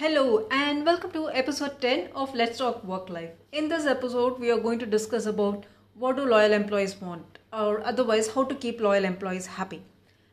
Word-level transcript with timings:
Hello 0.00 0.46
and 0.50 0.86
welcome 0.86 1.10
to 1.10 1.28
episode 1.28 1.78
10 1.82 2.08
of 2.14 2.34
Let's 2.34 2.56
Talk 2.56 2.82
Work 2.84 3.10
Life. 3.10 3.32
In 3.52 3.68
this 3.68 3.84
episode, 3.84 4.38
we 4.40 4.50
are 4.50 4.58
going 4.58 4.78
to 4.78 4.86
discuss 4.86 5.26
about 5.26 5.66
what 5.92 6.16
do 6.16 6.24
loyal 6.24 6.52
employees 6.52 6.98
want 6.98 7.38
or 7.52 7.82
otherwise 7.84 8.32
how 8.32 8.44
to 8.44 8.54
keep 8.54 8.80
loyal 8.80 9.04
employees 9.04 9.44
happy. 9.44 9.82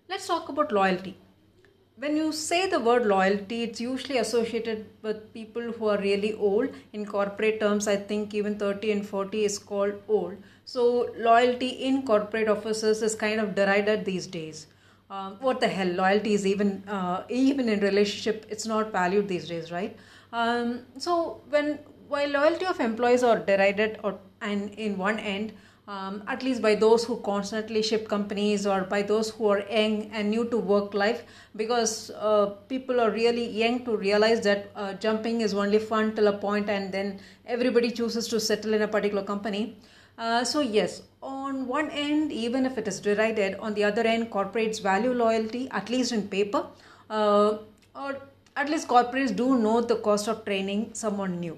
Let's 0.08 0.26
talk 0.26 0.48
about 0.48 0.72
loyalty. 0.72 1.18
When 1.98 2.16
you 2.16 2.32
say 2.32 2.70
the 2.70 2.80
word 2.80 3.08
loyalty, 3.08 3.64
it's 3.64 3.82
usually 3.82 4.20
associated 4.20 4.86
with 5.02 5.34
people 5.34 5.74
who 5.74 5.88
are 5.88 5.98
really 5.98 6.34
old. 6.36 6.70
In 6.94 7.06
corporate 7.06 7.60
terms, 7.60 7.90
I 7.90 7.98
think 7.98 8.34
even 8.34 8.58
30 8.58 8.94
and 8.94 9.06
40 9.06 9.44
is 9.44 9.60
called 9.60 10.02
old. 10.08 10.38
So, 10.64 11.12
loyalty 11.18 11.68
in 11.68 12.04
corporate 12.04 12.48
offices 12.48 13.02
is 13.02 13.16
kind 13.16 13.42
of 13.42 13.54
derided 13.54 14.06
these 14.06 14.28
days 14.28 14.68
um, 15.10 15.38
what 15.40 15.60
the 15.60 15.68
hell 15.68 15.88
loyalty 15.88 16.34
is 16.34 16.46
even 16.46 16.84
uh, 16.88 17.24
even 17.30 17.70
in 17.70 17.80
relationship 17.80 18.46
it's 18.50 18.66
not 18.66 18.92
valued 18.92 19.28
these 19.28 19.48
days 19.48 19.72
right? 19.72 19.96
Um, 20.34 20.82
so 20.98 21.42
when 21.50 21.80
while 22.08 22.30
loyalty 22.30 22.66
of 22.66 22.80
employees 22.80 23.24
are 23.24 23.40
derided 23.40 24.00
or 24.04 24.20
and 24.42 24.74
in 24.76 24.98
one 24.98 25.20
end 25.20 25.54
um, 25.88 26.22
at 26.28 26.44
least 26.44 26.62
by 26.62 26.76
those 26.76 27.06
who 27.06 27.18
constantly 27.22 27.82
shift 27.82 28.10
companies 28.10 28.68
or 28.68 28.82
by 28.82 29.02
those 29.02 29.30
who 29.30 29.48
are 29.48 29.60
young 29.70 30.10
and 30.12 30.30
new 30.30 30.44
to 30.50 30.58
work 30.58 30.94
life 30.94 31.24
because 31.56 32.12
uh, 32.12 32.48
people 32.68 33.00
are 33.00 33.10
really 33.12 33.48
young 33.50 33.86
to 33.86 33.96
realize 33.96 34.42
that 34.42 34.70
uh, 34.76 34.94
jumping 34.96 35.42
is 35.42 35.54
only 35.54 35.80
fun 35.80 36.14
till 36.14 36.28
a 36.28 36.38
point 36.38 36.70
and 36.70 36.92
then 36.92 37.20
everybody 37.46 37.90
chooses 37.90 38.28
to 38.28 38.40
settle 38.40 38.74
in 38.74 38.82
a 38.82 38.88
particular 38.88 39.24
company 39.24 39.78
uh, 40.18 40.44
so 40.44 40.62
yes 40.62 41.02
on 41.22 41.68
one 41.68 41.90
end, 41.90 42.32
even 42.32 42.66
if 42.66 42.78
it 42.78 42.88
is 42.88 43.00
derided, 43.00 43.56
on 43.60 43.74
the 43.74 43.84
other 43.84 44.02
end, 44.02 44.32
corporates 44.32 44.82
value 44.82 45.14
loyalty, 45.14 45.70
at 45.72 45.90
least 45.90 46.12
in 46.12 46.28
paper, 46.28 46.66
uh, 47.10 47.58
or 47.96 48.18
at 48.56 48.70
least 48.70 48.88
corporates 48.88 49.36
do 49.36 49.58
know 49.58 49.82
the 49.82 49.98
cost 49.98 50.28
of 50.28 50.44
training 50.46 50.90
someone 50.94 51.40
new. 51.40 51.58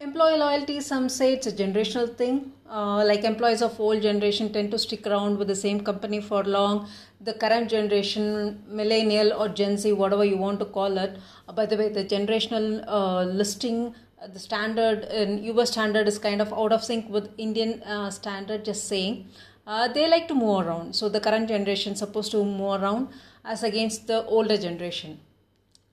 Employee 0.00 0.38
loyalty, 0.38 0.80
some 0.80 1.10
say 1.10 1.34
it's 1.34 1.46
a 1.46 1.52
generational 1.52 2.16
thing. 2.16 2.52
Uh, 2.70 3.04
like 3.04 3.22
employees 3.24 3.60
of 3.60 3.78
old 3.78 4.00
generation 4.00 4.50
tend 4.50 4.70
to 4.70 4.78
stick 4.78 5.06
around 5.06 5.36
with 5.36 5.48
the 5.48 5.54
same 5.54 5.80
company 5.80 6.22
for 6.22 6.42
long. 6.44 6.88
The 7.20 7.34
current 7.34 7.68
generation, 7.68 8.62
millennial 8.66 9.34
or 9.34 9.48
Gen 9.48 9.76
Z, 9.76 9.92
whatever 9.92 10.24
you 10.24 10.38
want 10.38 10.58
to 10.60 10.64
call 10.64 10.96
it. 10.96 11.18
Uh, 11.46 11.52
by 11.52 11.66
the 11.66 11.76
way, 11.76 11.90
the 11.90 12.02
generational 12.02 12.82
uh, 12.86 13.24
listing 13.24 13.94
the 14.26 14.38
standard 14.38 15.04
in 15.04 15.42
US 15.44 15.70
standard 15.70 16.06
is 16.06 16.18
kind 16.18 16.42
of 16.42 16.52
out 16.52 16.72
of 16.72 16.84
sync 16.84 17.08
with 17.08 17.30
Indian 17.38 17.82
uh, 17.82 18.10
standard. 18.10 18.64
Just 18.64 18.88
saying, 18.88 19.28
uh, 19.66 19.88
they 19.88 20.08
like 20.08 20.28
to 20.28 20.34
move 20.34 20.66
around. 20.66 20.94
So 20.94 21.08
the 21.08 21.20
current 21.20 21.48
generation 21.48 21.96
supposed 21.96 22.30
to 22.32 22.44
move 22.44 22.82
around 22.82 23.08
as 23.44 23.62
against 23.62 24.06
the 24.06 24.24
older 24.26 24.56
generation. 24.56 25.20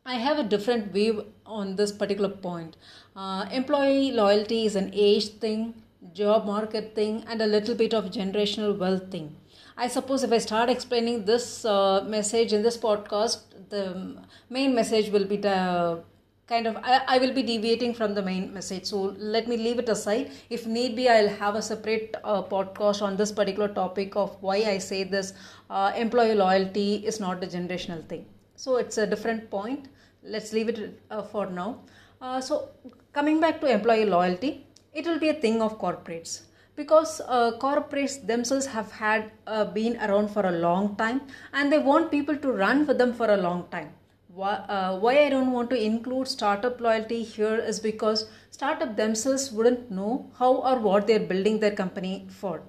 I 0.06 0.16
have 0.16 0.40
a 0.40 0.44
different 0.44 0.94
view 0.94 1.26
on 1.46 1.76
this 1.76 1.92
particular 1.92 2.30
point. 2.30 2.78
Uh, 3.16 3.46
employee 3.52 4.12
loyalty 4.12 4.66
is 4.66 4.76
an 4.76 4.92
age 4.94 5.28
thing, 5.40 5.74
job 6.14 6.46
market 6.46 6.96
thing, 6.96 7.24
and 7.28 7.42
a 7.42 7.46
little 7.46 7.76
bit 7.76 7.94
of 7.94 8.06
generational 8.06 8.78
wealth 8.78 9.12
thing. 9.12 9.36
I 9.76 9.88
suppose 9.88 10.24
if 10.24 10.32
I 10.32 10.38
start 10.38 10.70
explaining 10.70 11.26
this 11.26 11.66
uh, 11.66 12.04
message 12.08 12.54
in 12.54 12.64
this 12.64 12.78
podcast, 12.78 13.42
the 13.70 14.18
main 14.50 14.74
message 14.74 15.10
will 15.12 15.26
be 15.26 15.38
the 15.38 16.04
kind 16.48 16.66
of 16.66 16.78
I, 16.78 17.02
I, 17.08 17.18
will 17.18 17.34
be 17.34 17.44
deviating 17.44 17.94
from 17.94 18.14
the 18.14 18.22
main 18.22 18.54
message. 18.54 18.86
So 18.86 19.16
let 19.18 19.48
me 19.48 19.58
leave 19.58 19.80
it 19.80 19.90
aside. 19.90 20.32
If 20.50 20.66
need 20.66 20.96
be 20.96 21.10
i'll 21.10 21.34
have 21.42 21.56
a 21.56 21.62
separate 21.62 22.16
uh, 22.24 22.42
podcast 22.44 23.02
on 23.02 23.18
this 23.18 23.32
particular 23.32 23.68
topic 23.68 24.16
of 24.16 24.38
why 24.42 24.58
i 24.74 24.78
say 24.78 25.04
this 25.04 25.34
uh, 25.70 25.92
employee 25.96 26.36
loyalty 26.36 27.06
is 27.06 27.20
not 27.20 27.44
a 27.44 27.48
generational 27.48 28.08
thing. 28.08 28.26
So 28.56 28.78
it's 28.78 28.98
a 28.98 29.06
different 29.06 29.50
point. 29.50 29.90
Let's 30.24 30.54
leave 30.54 30.70
it 30.70 31.02
uh, 31.12 31.22
for 31.22 31.48
now. 31.48 31.82
Uh, 32.22 32.40
so 32.42 32.70
coming 33.14 33.40
back 33.42 33.60
to 33.62 33.68
employee 33.68 34.06
loyalty 34.06 34.66
it 34.94 35.06
will 35.06 35.20
be 35.20 35.30
a 35.30 35.34
thing 35.34 35.62
of 35.62 35.78
corporates. 35.80 36.42
Because 36.76 37.22
uh, 37.28 37.52
corporates 37.60 38.26
themselves 38.26 38.68
have 38.68 38.92
had 38.92 39.32
uh, 39.48 39.66
been 39.66 39.98
around 39.98 40.30
for 40.30 40.46
a 40.46 40.52
long 40.52 40.96
time 40.96 41.22
and 41.54 41.72
they 41.72 41.80
want 41.80 42.12
people 42.12 42.38
to 42.38 42.52
run 42.52 42.86
with 42.86 43.00
them 43.00 43.14
for 43.14 43.32
a 43.32 43.38
long 43.38 43.68
time 43.72 43.90
why, 44.38 44.54
uh, 44.76 44.98
why 45.00 45.26
I 45.26 45.30
don't 45.30 45.52
want 45.52 45.70
to 45.72 45.84
include 45.84 46.28
startup 46.28 46.80
loyalty 46.80 47.24
here 47.24 47.56
is 47.56 47.80
because 47.80 48.30
startup 48.52 48.96
themselves 48.96 49.52
wouldn't 49.52 49.90
know 49.90 50.30
how 50.38 50.56
or 50.58 50.78
what 50.80 51.08
they're 51.08 51.28
building 51.32 51.60
their 51.60 51.72
company 51.72 52.28
for. 52.30 52.62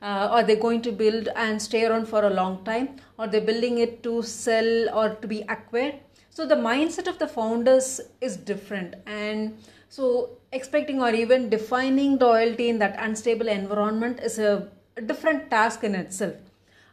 Uh, 0.00 0.28
are 0.30 0.44
they 0.44 0.54
going 0.54 0.82
to 0.82 0.92
build 0.92 1.28
and 1.34 1.60
stay 1.60 1.84
around 1.84 2.06
for 2.06 2.24
a 2.24 2.30
long 2.30 2.64
time? 2.64 2.96
Or 3.18 3.26
they're 3.26 3.40
building 3.40 3.78
it 3.78 4.02
to 4.04 4.22
sell 4.22 4.94
or 4.94 5.16
to 5.16 5.26
be 5.26 5.42
acquired? 5.48 5.96
So 6.30 6.46
the 6.46 6.54
mindset 6.54 7.08
of 7.08 7.18
the 7.18 7.26
founders 7.26 8.00
is 8.20 8.36
different. 8.36 8.94
And 9.06 9.58
so 9.88 10.38
expecting 10.52 11.02
or 11.02 11.10
even 11.10 11.48
defining 11.48 12.18
loyalty 12.18 12.68
in 12.68 12.78
that 12.78 12.94
unstable 12.98 13.48
environment 13.48 14.20
is 14.20 14.38
a 14.38 14.68
different 15.06 15.50
task 15.50 15.82
in 15.82 15.94
itself. 15.96 16.36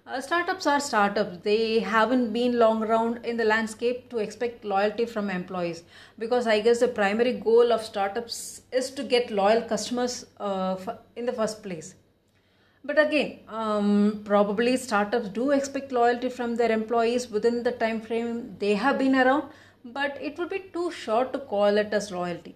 Uh, 0.06 0.19
startups 0.19 0.68
are 0.68 0.81
startups. 0.81 1.38
They 1.44 1.80
haven't 1.80 2.34
been 2.34 2.59
long 2.59 2.84
around 2.84 3.25
in 3.25 3.38
the 3.38 3.46
landscape 3.46 4.09
to 4.09 4.18
expect 4.18 4.66
loyalty 4.66 5.06
from 5.06 5.30
employees 5.30 5.84
because 6.19 6.46
I 6.46 6.59
guess 6.59 6.81
the 6.81 6.90
primary 6.90 7.34
goal 7.34 7.72
of 7.72 7.81
startups 7.81 8.64
is 8.74 8.91
to 8.91 9.03
get 9.03 9.31
loyal 9.31 9.62
customers 9.62 10.25
uh, 10.41 10.75
in 11.16 11.25
the 11.25 11.31
first 11.31 11.64
place. 11.64 11.96
But 12.84 13.00
again, 13.00 13.40
um, 13.47 14.24
probably 14.25 14.75
startups 14.75 15.30
do 15.30 15.52
expect 15.52 15.94
loyalty 15.94 16.30
from 16.30 16.56
their 16.56 16.72
employees 16.72 17.30
within 17.30 17.64
the 17.64 17.72
time 17.72 18.02
frame 18.02 18.58
they 18.59 18.74
have 18.74 19.00
been 19.00 19.16
around, 19.16 19.50
but 19.85 20.18
it 20.22 20.38
would 20.38 20.50
be 20.50 20.59
too 20.74 20.91
short 20.91 21.31
to 21.31 21.40
call 21.40 21.78
it 21.78 21.94
as 21.94 22.12
loyalty. 22.12 22.56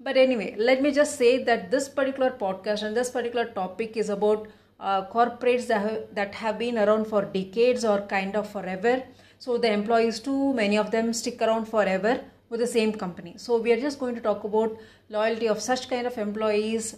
But 0.00 0.16
anyway, 0.16 0.56
let 0.58 0.80
me 0.80 0.90
just 0.90 1.18
say 1.18 1.44
that 1.44 1.70
this 1.70 1.86
particular 1.88 2.30
podcast 2.30 2.82
and 2.82 2.96
this 2.96 3.10
particular 3.10 3.44
topic 3.44 3.96
is 3.98 4.08
about 4.08 4.48
uh, 4.80 5.04
corporates 5.06 5.66
that 5.66 5.80
have, 5.80 6.02
that 6.14 6.34
have 6.34 6.58
been 6.58 6.78
around 6.78 7.06
for 7.06 7.24
decades 7.24 7.84
or 7.84 8.02
kind 8.02 8.36
of 8.36 8.48
forever. 8.50 9.02
So 9.38 9.58
the 9.58 9.72
employees 9.72 10.20
too, 10.20 10.54
many 10.54 10.78
of 10.78 10.90
them 10.90 11.12
stick 11.12 11.40
around 11.42 11.66
forever 11.66 12.24
with 12.48 12.60
the 12.60 12.66
same 12.66 12.92
company. 12.92 13.34
So 13.36 13.60
we 13.60 13.72
are 13.72 13.80
just 13.80 13.98
going 13.98 14.14
to 14.14 14.20
talk 14.20 14.44
about 14.44 14.76
loyalty 15.08 15.48
of 15.48 15.60
such 15.60 15.88
kind 15.90 16.06
of 16.06 16.16
employees 16.16 16.96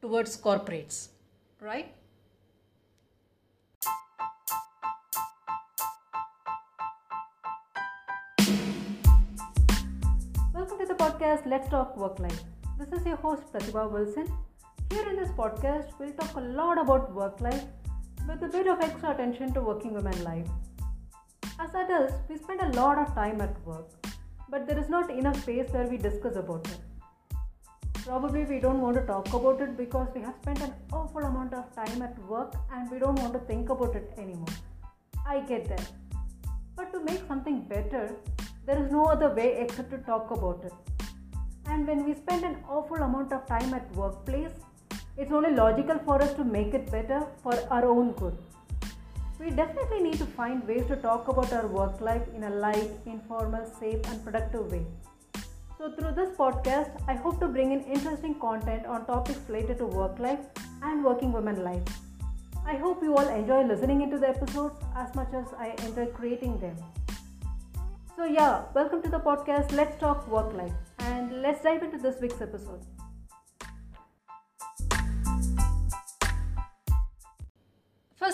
towards 0.00 0.36
corporates, 0.36 1.08
right? 1.60 1.92
Welcome 10.54 10.78
to 10.78 10.86
the 10.86 10.94
podcast 10.94 11.46
Let's 11.46 11.68
Talk 11.68 11.96
Work 11.96 12.18
Life. 12.18 12.42
This 12.78 13.00
is 13.00 13.06
your 13.06 13.16
host 13.16 13.42
Prathiba 13.52 13.90
Wilson 13.90 14.32
here 14.96 15.08
in 15.10 15.16
this 15.16 15.32
podcast, 15.38 15.88
we'll 15.98 16.12
talk 16.18 16.36
a 16.36 16.40
lot 16.58 16.78
about 16.78 17.12
work 17.14 17.38
life 17.42 17.64
with 18.26 18.42
a 18.42 18.48
bit 18.48 18.66
of 18.66 18.80
extra 18.80 19.10
attention 19.10 19.52
to 19.52 19.60
working 19.60 19.92
women 19.92 20.24
life. 20.24 20.46
As 21.60 21.74
adults, 21.74 22.14
we 22.30 22.36
spend 22.38 22.62
a 22.62 22.68
lot 22.80 22.96
of 22.96 23.14
time 23.14 23.42
at 23.42 23.54
work, 23.66 23.90
but 24.48 24.66
there 24.66 24.78
is 24.78 24.88
not 24.88 25.10
enough 25.10 25.38
space 25.42 25.68
where 25.70 25.86
we 25.86 25.98
discuss 25.98 26.36
about 26.36 26.66
it. 26.68 26.78
Probably 28.04 28.44
we 28.44 28.58
don't 28.58 28.80
want 28.80 28.96
to 28.96 29.02
talk 29.02 29.34
about 29.34 29.60
it 29.60 29.76
because 29.76 30.08
we 30.14 30.22
have 30.22 30.36
spent 30.40 30.62
an 30.62 30.72
awful 30.90 31.24
amount 31.24 31.52
of 31.52 31.74
time 31.74 32.00
at 32.00 32.18
work 32.26 32.54
and 32.72 32.90
we 32.90 32.98
don't 32.98 33.20
want 33.20 33.34
to 33.34 33.40
think 33.40 33.68
about 33.68 33.94
it 33.94 34.14
anymore. 34.16 34.56
I 35.26 35.40
get 35.40 35.68
that. 35.68 35.92
But 36.74 36.90
to 36.94 37.00
make 37.04 37.20
something 37.28 37.60
better, 37.74 38.14
there 38.64 38.82
is 38.82 38.90
no 38.90 39.04
other 39.04 39.28
way 39.34 39.58
except 39.58 39.90
to 39.90 39.98
talk 39.98 40.30
about 40.30 40.64
it. 40.64 40.72
And 41.66 41.86
when 41.86 42.06
we 42.06 42.14
spend 42.14 42.44
an 42.44 42.56
awful 42.66 42.96
amount 42.96 43.34
of 43.34 43.46
time 43.46 43.74
at 43.74 43.94
workplace, 43.94 44.56
it's 45.18 45.32
only 45.32 45.50
logical 45.50 45.98
for 46.04 46.20
us 46.20 46.34
to 46.34 46.44
make 46.44 46.74
it 46.74 46.90
better 46.90 47.26
for 47.42 47.54
our 47.70 47.86
own 47.86 48.12
good. 48.12 48.36
We 49.38 49.50
definitely 49.50 50.02
need 50.02 50.18
to 50.18 50.26
find 50.26 50.66
ways 50.66 50.86
to 50.88 50.96
talk 50.96 51.28
about 51.28 51.52
our 51.52 51.66
work 51.66 52.00
life 52.00 52.22
in 52.34 52.44
a 52.44 52.50
light, 52.50 52.90
informal, 53.06 53.66
safe, 53.80 54.00
and 54.08 54.22
productive 54.24 54.70
way. 54.70 54.84
So, 55.78 55.92
through 55.92 56.12
this 56.12 56.30
podcast, 56.36 57.02
I 57.06 57.14
hope 57.14 57.38
to 57.40 57.48
bring 57.48 57.72
in 57.72 57.82
interesting 57.82 58.34
content 58.40 58.86
on 58.86 59.06
topics 59.06 59.40
related 59.48 59.78
to 59.78 59.86
work 59.86 60.18
life 60.18 60.40
and 60.82 61.04
working 61.04 61.32
women 61.32 61.62
life. 61.62 61.82
I 62.66 62.76
hope 62.76 63.02
you 63.02 63.14
all 63.14 63.28
enjoy 63.28 63.62
listening 63.64 64.02
into 64.02 64.18
the 64.18 64.28
episodes 64.28 64.74
as 64.96 65.14
much 65.14 65.32
as 65.34 65.46
I 65.58 65.74
enjoy 65.86 66.06
creating 66.06 66.58
them. 66.58 66.76
So, 68.16 68.24
yeah, 68.24 68.64
welcome 68.74 69.02
to 69.02 69.10
the 69.10 69.20
podcast 69.20 69.72
Let's 69.72 69.98
Talk 69.98 70.26
Work 70.28 70.54
Life 70.54 70.72
and 70.98 71.42
let's 71.42 71.62
dive 71.62 71.82
into 71.82 71.98
this 71.98 72.20
week's 72.20 72.40
episode. 72.40 72.80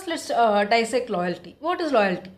First, 0.02 0.10
let's 0.10 0.30
uh, 0.30 0.64
dissect 0.64 1.10
loyalty. 1.10 1.54
What 1.60 1.80
is 1.80 1.92
loyalty? 1.92 2.32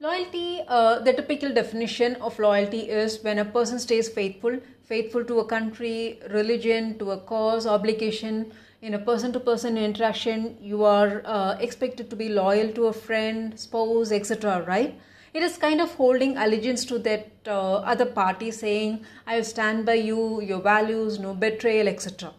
Loyalty, 0.00 0.60
uh, 0.68 0.98
the 0.98 1.14
typical 1.14 1.50
definition 1.50 2.16
of 2.16 2.38
loyalty 2.38 2.90
is 2.90 3.24
when 3.24 3.38
a 3.38 3.44
person 3.46 3.78
stays 3.78 4.10
faithful, 4.10 4.58
faithful 4.82 5.24
to 5.24 5.38
a 5.38 5.46
country, 5.46 6.20
religion, 6.28 6.98
to 6.98 7.12
a 7.12 7.16
cause, 7.16 7.66
obligation. 7.66 8.52
In 8.82 8.92
a 8.92 8.98
person 8.98 9.32
to 9.32 9.40
person 9.40 9.78
interaction, 9.78 10.58
you 10.60 10.84
are 10.84 11.22
uh, 11.24 11.56
expected 11.58 12.10
to 12.10 12.16
be 12.16 12.28
loyal 12.28 12.70
to 12.72 12.88
a 12.88 12.92
friend, 12.92 13.58
spouse, 13.58 14.12
etc. 14.12 14.62
Right? 14.66 15.00
it 15.32 15.44
is 15.44 15.56
kind 15.56 15.80
of 15.80 15.94
holding 15.94 16.36
allegiance 16.36 16.84
to 16.84 16.98
that 16.98 17.30
uh, 17.46 17.74
other 17.92 18.04
party 18.04 18.50
saying 18.50 19.04
i 19.28 19.36
will 19.36 19.44
stand 19.44 19.86
by 19.86 19.94
you 19.94 20.40
your 20.40 20.60
values 20.60 21.20
no 21.20 21.34
betrayal 21.34 21.86
etc 21.86 22.32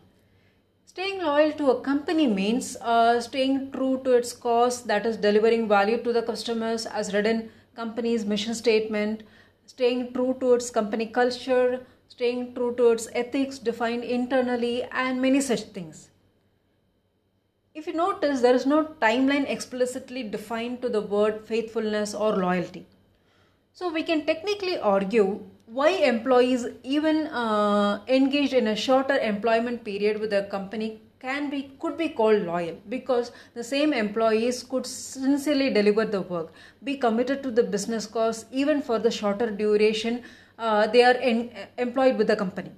staying 0.91 1.21
loyal 1.23 1.51
to 1.59 1.71
a 1.71 1.81
company 1.81 2.27
means 2.27 2.75
uh, 2.81 3.19
staying 3.21 3.71
true 3.71 4.01
to 4.03 4.13
its 4.21 4.33
cause 4.33 4.83
that 4.83 5.05
is 5.05 5.17
delivering 5.17 5.67
value 5.67 6.01
to 6.03 6.13
the 6.13 6.23
customers 6.29 6.85
as 6.85 7.13
read 7.13 7.27
in 7.33 7.49
company's 7.75 8.25
mission 8.25 8.53
statement 8.61 9.23
staying 9.65 10.01
true 10.13 10.35
to 10.39 10.53
its 10.53 10.69
company 10.69 11.05
culture 11.19 11.85
staying 12.15 12.53
true 12.55 12.73
to 12.75 12.91
its 12.91 13.07
ethics 13.25 13.59
defined 13.69 14.03
internally 14.03 14.75
and 15.05 15.21
many 15.27 15.41
such 15.49 15.63
things 15.77 16.09
if 17.73 17.87
you 17.87 17.93
notice, 17.93 18.41
there 18.41 18.53
is 18.53 18.65
no 18.65 18.83
timeline 19.01 19.49
explicitly 19.49 20.23
defined 20.23 20.81
to 20.81 20.89
the 20.89 20.99
word 20.99 21.47
faithfulness 21.47 22.13
or 22.13 22.35
loyalty. 22.35 22.85
So 23.71 23.89
we 23.93 24.03
can 24.03 24.25
technically 24.25 24.77
argue 24.77 25.39
why 25.77 25.89
employees, 25.89 26.65
even 26.83 27.27
uh, 27.27 28.01
engaged 28.07 28.53
in 28.53 28.67
a 28.67 28.75
shorter 28.75 29.17
employment 29.17 29.83
period 29.85 30.19
with 30.19 30.33
a 30.33 30.43
company, 30.43 31.01
can 31.19 31.49
be 31.51 31.59
could 31.79 31.97
be 31.97 32.09
called 32.09 32.41
loyal 32.41 32.77
because 32.89 33.31
the 33.53 33.63
same 33.63 33.93
employees 33.93 34.63
could 34.63 34.87
sincerely 34.87 35.69
deliver 35.69 36.03
the 36.03 36.21
work, 36.21 36.51
be 36.83 36.97
committed 36.97 37.43
to 37.43 37.51
the 37.51 37.63
business 37.63 38.07
cause 38.07 38.45
even 38.51 38.81
for 38.81 38.97
the 38.99 39.11
shorter 39.11 39.51
duration 39.51 40.23
uh, 40.57 40.87
they 40.87 41.03
are 41.03 41.17
employed 41.77 42.17
with 42.17 42.27
the 42.27 42.35
company. 42.35 42.71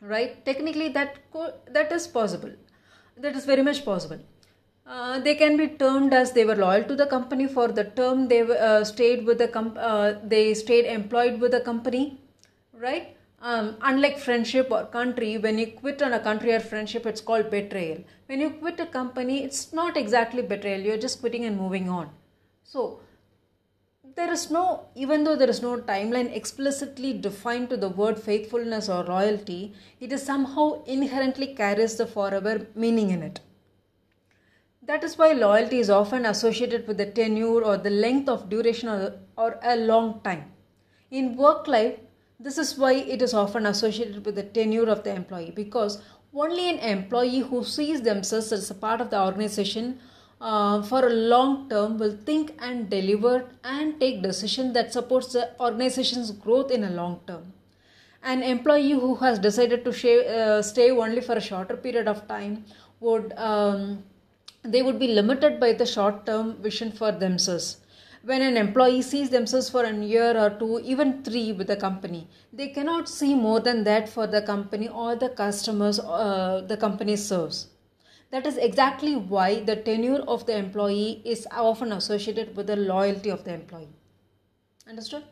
Right? 0.00 0.44
Technically, 0.44 0.88
that 0.88 1.18
co- 1.32 1.54
that 1.70 1.92
is 1.92 2.06
possible 2.06 2.52
that 3.16 3.36
is 3.36 3.44
very 3.44 3.62
much 3.62 3.84
possible. 3.84 4.18
Uh, 4.86 5.18
they 5.18 5.34
can 5.34 5.56
be 5.56 5.66
termed 5.66 6.12
as 6.12 6.32
they 6.32 6.44
were 6.44 6.54
loyal 6.54 6.84
to 6.84 6.94
the 6.94 7.06
company 7.06 7.46
for 7.46 7.68
the 7.68 7.84
term 7.84 8.28
they 8.28 8.42
uh, 8.42 8.84
stayed 8.84 9.24
with 9.24 9.38
the 9.38 9.48
com- 9.48 9.76
uh, 9.78 10.12
they 10.22 10.52
stayed 10.52 10.84
employed 10.84 11.40
with 11.40 11.52
the 11.52 11.60
company, 11.60 12.20
right? 12.74 13.16
Um, 13.40 13.76
unlike 13.80 14.18
friendship 14.18 14.68
or 14.70 14.84
country, 14.84 15.38
when 15.38 15.58
you 15.58 15.68
quit 15.68 16.02
on 16.02 16.12
a 16.12 16.20
country 16.20 16.52
or 16.52 16.60
friendship, 16.60 17.06
it's 17.06 17.22
called 17.22 17.50
betrayal. 17.50 18.04
When 18.26 18.40
you 18.40 18.50
quit 18.50 18.78
a 18.78 18.86
company, 18.86 19.42
it's 19.42 19.72
not 19.72 19.96
exactly 19.96 20.42
betrayal. 20.42 20.80
You're 20.80 20.98
just 20.98 21.20
quitting 21.20 21.44
and 21.44 21.56
moving 21.56 21.88
on. 21.88 22.10
So 22.62 23.00
there 24.16 24.32
is 24.32 24.50
no, 24.50 24.86
even 24.94 25.24
though 25.24 25.36
there 25.36 25.50
is 25.50 25.62
no 25.62 25.78
timeline 25.78 26.34
explicitly 26.34 27.12
defined 27.14 27.70
to 27.70 27.76
the 27.76 27.88
word 27.88 28.18
faithfulness 28.18 28.88
or 28.88 29.04
loyalty, 29.04 29.74
it 30.00 30.12
is 30.12 30.22
somehow 30.22 30.82
inherently 30.84 31.54
carries 31.54 31.96
the 31.96 32.06
forever 32.06 32.66
meaning 32.74 33.10
in 33.10 33.22
it. 33.22 33.40
That 34.86 35.02
is 35.02 35.16
why 35.16 35.32
loyalty 35.32 35.78
is 35.78 35.88
often 35.90 36.26
associated 36.26 36.86
with 36.86 36.98
the 36.98 37.06
tenure 37.06 37.62
or 37.64 37.76
the 37.76 37.90
length 37.90 38.28
of 38.28 38.48
duration 38.50 38.88
or, 38.88 39.14
or 39.36 39.58
a 39.62 39.76
long 39.76 40.20
time. 40.22 40.52
In 41.10 41.36
work 41.36 41.66
life, 41.66 41.98
this 42.38 42.58
is 42.58 42.76
why 42.76 42.92
it 42.92 43.22
is 43.22 43.32
often 43.32 43.66
associated 43.66 44.24
with 44.26 44.34
the 44.34 44.42
tenure 44.42 44.88
of 44.88 45.02
the 45.02 45.14
employee 45.14 45.52
because 45.54 46.02
only 46.34 46.68
an 46.68 46.78
employee 46.80 47.40
who 47.40 47.64
sees 47.64 48.02
themselves 48.02 48.52
as 48.52 48.70
a 48.70 48.74
part 48.74 49.00
of 49.00 49.10
the 49.10 49.20
organization 49.20 49.98
uh, 50.40 50.82
for 50.82 51.06
a 51.06 51.10
long 51.10 51.68
term 51.70 51.96
will 51.96 52.16
think 52.26 52.52
and 52.58 52.90
deliver 52.90 53.48
and 53.62 53.98
take 54.00 54.22
decision 54.22 54.72
that 54.72 54.92
supports 54.92 55.32
the 55.32 55.48
organization's 55.60 56.30
growth 56.32 56.70
in 56.70 56.84
a 56.84 56.90
long 56.90 57.20
term 57.26 57.52
an 58.22 58.42
employee 58.42 58.92
who 58.92 59.14
has 59.16 59.38
decided 59.38 59.84
to 59.84 59.92
sh- 59.92 60.26
uh, 60.26 60.60
stay 60.60 60.90
only 60.90 61.20
for 61.20 61.34
a 61.34 61.40
shorter 61.40 61.76
period 61.76 62.08
of 62.08 62.26
time 62.26 62.64
would 63.00 63.32
um, 63.36 64.02
they 64.64 64.82
would 64.82 64.98
be 64.98 65.08
limited 65.08 65.58
by 65.60 65.72
the 65.72 65.86
short 65.86 66.24
term 66.26 66.54
vision 66.68 66.90
for 67.00 67.12
themselves 67.12 67.76
when 68.22 68.40
an 68.40 68.56
employee 68.56 69.02
sees 69.02 69.28
themselves 69.30 69.68
for 69.68 69.84
a 69.84 69.92
year 70.12 70.32
or 70.44 70.50
two 70.62 70.80
even 70.92 71.22
three 71.22 71.52
with 71.52 71.66
the 71.66 71.76
company 71.76 72.26
they 72.52 72.68
cannot 72.68 73.08
see 73.08 73.34
more 73.34 73.60
than 73.60 73.84
that 73.84 74.08
for 74.08 74.26
the 74.26 74.42
company 74.42 74.88
or 74.88 75.14
the 75.14 75.28
customers 75.28 76.00
uh, 76.00 76.62
the 76.66 76.76
company 76.76 77.16
serves 77.16 77.66
that 78.34 78.46
is 78.48 78.56
exactly 78.56 79.14
why 79.14 79.60
the 79.60 79.76
tenure 79.76 80.22
of 80.26 80.44
the 80.46 80.56
employee 80.56 81.22
is 81.24 81.46
often 81.52 81.92
associated 81.92 82.56
with 82.56 82.66
the 82.66 82.74
loyalty 82.74 83.30
of 83.30 83.44
the 83.44 83.54
employee. 83.54 83.94
Understood? 84.88 85.22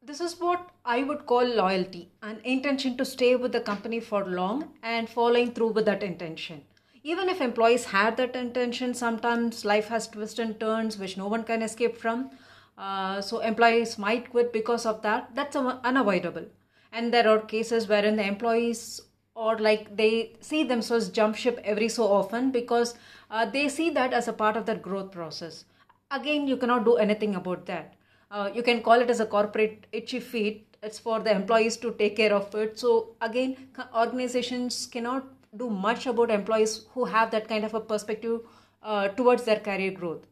This 0.00 0.20
is 0.20 0.38
what 0.38 0.70
I 0.84 1.02
would 1.02 1.26
call 1.26 1.44
loyalty 1.44 2.12
an 2.22 2.38
intention 2.44 2.96
to 2.98 3.04
stay 3.04 3.34
with 3.34 3.50
the 3.50 3.60
company 3.60 3.98
for 3.98 4.24
long 4.24 4.68
and 4.84 5.08
following 5.08 5.50
through 5.52 5.72
with 5.72 5.84
that 5.86 6.04
intention. 6.04 6.62
Even 7.02 7.28
if 7.28 7.40
employees 7.40 7.86
had 7.86 8.16
that 8.16 8.36
intention, 8.36 8.94
sometimes 8.94 9.64
life 9.64 9.88
has 9.88 10.08
twists 10.08 10.38
and 10.38 10.58
turns 10.58 10.98
which 10.98 11.16
no 11.16 11.28
one 11.28 11.44
can 11.44 11.62
escape 11.62 11.96
from. 11.96 12.30
Uh, 12.76 13.20
so 13.20 13.40
employees 13.40 13.98
might 13.98 14.30
quit 14.30 14.52
because 14.52 14.86
of 14.86 15.02
that. 15.02 15.34
That's 15.34 15.56
unavoidable. 15.56 16.46
And 16.92 17.12
there 17.12 17.28
are 17.28 17.40
cases 17.40 17.88
wherein 17.88 18.16
the 18.16 18.24
employees 18.24 19.00
or 19.38 19.56
like 19.58 19.96
they 19.96 20.32
see 20.40 20.64
themselves 20.64 21.08
jump 21.08 21.36
ship 21.36 21.60
every 21.64 21.88
so 21.88 22.04
often 22.04 22.50
because 22.50 22.94
uh, 23.30 23.44
they 23.46 23.68
see 23.68 23.88
that 23.90 24.12
as 24.12 24.28
a 24.28 24.32
part 24.32 24.56
of 24.56 24.66
their 24.66 24.80
growth 24.86 25.12
process 25.12 25.64
again 26.10 26.48
you 26.48 26.56
cannot 26.56 26.84
do 26.84 26.96
anything 26.96 27.36
about 27.36 27.64
that 27.66 27.94
uh, 28.30 28.50
you 28.54 28.62
can 28.62 28.82
call 28.82 29.00
it 29.00 29.10
as 29.10 29.20
a 29.20 29.26
corporate 29.26 29.86
itchy 29.92 30.20
feet 30.20 30.76
it's 30.82 30.98
for 30.98 31.20
the 31.20 31.30
employees 31.30 31.76
to 31.76 31.92
take 31.92 32.16
care 32.16 32.34
of 32.34 32.52
it 32.54 32.78
so 32.78 33.14
again 33.20 33.56
organizations 33.94 34.86
cannot 34.86 35.24
do 35.56 35.70
much 35.70 36.06
about 36.06 36.30
employees 36.30 36.86
who 36.92 37.04
have 37.04 37.30
that 37.30 37.48
kind 37.48 37.64
of 37.64 37.74
a 37.74 37.80
perspective 37.80 38.40
uh, 38.82 39.08
towards 39.08 39.44
their 39.44 39.60
career 39.60 39.90
growth 39.90 40.26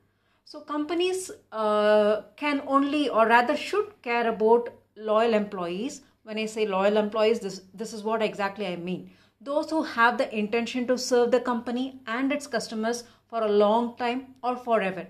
so 0.45 0.61
companies 0.61 1.31
uh, 1.53 2.23
can 2.37 2.63
only 2.67 3.09
or 3.09 3.27
rather 3.27 3.57
should 3.57 4.01
care 4.03 4.29
about 4.29 4.69
loyal 4.97 5.35
employees 5.35 6.03
when 6.27 6.39
I 6.39 6.47
say 6.47 6.67
loyal 6.67 6.97
employees, 6.97 7.39
this, 7.39 7.63
this 7.73 7.93
is 7.93 8.03
what 8.03 8.21
exactly 8.21 8.67
I 8.67 8.75
mean. 8.75 9.13
Those 9.41 9.71
who 9.71 9.85
have 9.85 10.19
the 10.19 10.37
intention 10.37 10.85
to 10.89 10.99
serve 10.99 11.31
the 11.31 11.39
company 11.39 12.01
and 12.09 12.33
its 12.33 12.49
customers 12.49 13.05
for 13.29 13.43
a 13.43 13.49
long 13.49 13.97
time 13.97 14.35
or 14.43 14.57
forever. 14.57 15.07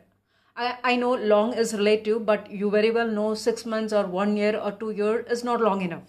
I, 0.57 0.77
I 0.85 0.97
know 0.97 1.15
long 1.15 1.55
is 1.55 1.73
relative, 1.73 2.27
but 2.27 2.51
you 2.51 2.71
very 2.71 2.91
well 2.91 3.09
know 3.09 3.33
six 3.33 3.65
months 3.65 3.95
or 3.95 4.05
one 4.05 4.37
year 4.37 4.59
or 4.59 4.73
two 4.73 4.91
years 4.91 5.27
is 5.31 5.43
not 5.43 5.63
long 5.63 5.81
enough. 5.81 6.03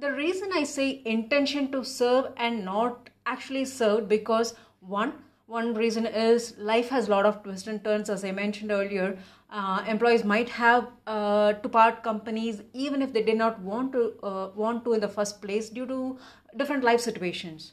The 0.00 0.12
reason 0.12 0.50
I 0.54 0.62
say 0.62 1.02
intention 1.04 1.72
to 1.72 1.84
serve 1.84 2.32
and 2.36 2.64
not 2.64 3.10
actually 3.26 3.64
served 3.64 4.08
because 4.08 4.54
one, 4.78 5.12
one 5.46 5.74
reason 5.74 6.06
is 6.06 6.56
life 6.56 6.88
has 6.90 7.08
a 7.08 7.10
lot 7.10 7.26
of 7.26 7.42
twists 7.42 7.66
and 7.66 7.82
turns, 7.82 8.08
as 8.08 8.24
I 8.24 8.30
mentioned 8.30 8.70
earlier. 8.70 9.18
Uh, 9.50 9.82
employees 9.88 10.22
might 10.22 10.48
have 10.50 10.86
uh, 11.08 11.54
to 11.54 11.68
part 11.68 12.04
companies 12.04 12.62
even 12.74 13.02
if 13.02 13.12
they 13.12 13.24
did 13.24 13.36
not 13.36 13.58
want 13.60 13.90
to 13.90 14.14
uh, 14.22 14.50
want 14.54 14.84
to 14.84 14.92
in 14.92 15.00
the 15.00 15.08
first 15.08 15.42
place 15.42 15.68
due 15.68 15.86
to 15.86 16.16
different 16.56 16.84
life 16.84 17.00
situations. 17.00 17.72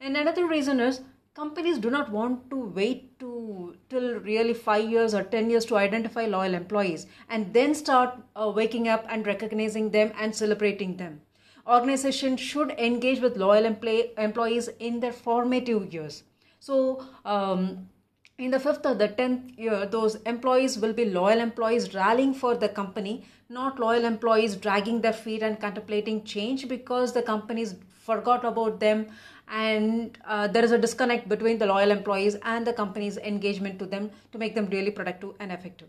And 0.00 0.16
another 0.16 0.46
reason 0.46 0.78
is 0.78 1.00
companies 1.34 1.78
do 1.78 1.90
not 1.90 2.08
want 2.08 2.50
to 2.50 2.56
wait 2.66 3.18
to 3.18 3.74
till 3.90 4.20
really 4.20 4.54
five 4.54 4.88
years 4.88 5.12
or 5.12 5.24
ten 5.24 5.50
years 5.50 5.64
to 5.64 5.76
identify 5.76 6.26
loyal 6.26 6.54
employees 6.54 7.06
and 7.28 7.52
then 7.52 7.74
start 7.74 8.16
uh, 8.36 8.52
waking 8.54 8.86
up 8.86 9.04
and 9.08 9.26
recognizing 9.26 9.90
them 9.90 10.12
and 10.20 10.36
celebrating 10.36 10.98
them. 10.98 11.20
Organizations 11.66 12.40
should 12.40 12.70
engage 12.72 13.20
with 13.20 13.36
loyal 13.36 13.64
employees 13.64 14.68
in 14.78 15.00
their 15.00 15.12
formative 15.12 15.92
years 15.92 16.24
so 16.64 17.06
um, 17.26 17.90
in 18.38 18.50
the 18.50 18.58
fifth 18.58 18.86
or 18.86 18.94
the 18.94 19.08
tenth 19.08 19.50
year, 19.58 19.84
those 19.84 20.14
employees 20.32 20.78
will 20.78 20.94
be 20.94 21.04
loyal 21.04 21.40
employees 21.40 21.92
rallying 21.92 22.32
for 22.32 22.56
the 22.56 22.70
company, 22.70 23.26
not 23.50 23.78
loyal 23.78 24.06
employees 24.06 24.56
dragging 24.56 25.02
their 25.02 25.12
feet 25.12 25.42
and 25.42 25.60
contemplating 25.60 26.24
change 26.24 26.66
because 26.66 27.12
the 27.12 27.20
companies 27.20 27.74
forgot 28.06 28.46
about 28.46 28.80
them 28.80 29.08
and 29.48 30.16
uh, 30.24 30.46
there 30.48 30.64
is 30.64 30.72
a 30.72 30.78
disconnect 30.78 31.28
between 31.28 31.58
the 31.58 31.66
loyal 31.66 31.90
employees 31.90 32.36
and 32.44 32.66
the 32.66 32.72
company's 32.72 33.18
engagement 33.18 33.78
to 33.78 33.84
them 33.84 34.10
to 34.32 34.38
make 34.38 34.54
them 34.54 34.66
really 34.72 34.90
productive 34.90 35.34
and 35.38 35.52
effective. 35.52 35.88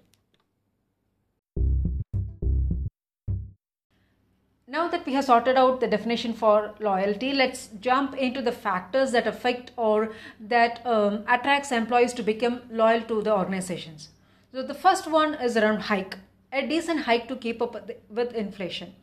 Now 4.68 4.88
that 4.88 5.06
we 5.06 5.14
have 5.14 5.26
sorted 5.26 5.58
out 5.58 5.80
the 5.80 5.88
definition 5.88 6.34
for 6.34 6.74
loyalty, 6.80 7.34
let's 7.34 7.68
jump 7.82 8.16
into 8.16 8.42
the 8.42 8.52
factors 8.52 9.12
that 9.12 9.28
affect 9.28 9.72
or 9.78 10.12
that 10.40 10.82
um, 10.88 11.24
attracts 11.28 11.72
employees 11.72 12.14
to 12.14 12.24
become 12.24 12.64
loyal 12.72 13.02
to 13.02 13.22
the 13.22 13.32
organizations. 13.32 14.10
So 14.52 14.64
the 14.64 14.74
first 14.74 15.06
one 15.06 15.36
is 15.36 15.56
around 15.56 15.82
hike, 15.82 16.18
a 16.52 16.66
decent 16.66 17.02
hike 17.02 17.28
to 17.28 17.36
keep 17.36 17.62
up 17.62 17.92
with 18.10 18.34
inflation. 18.34 18.96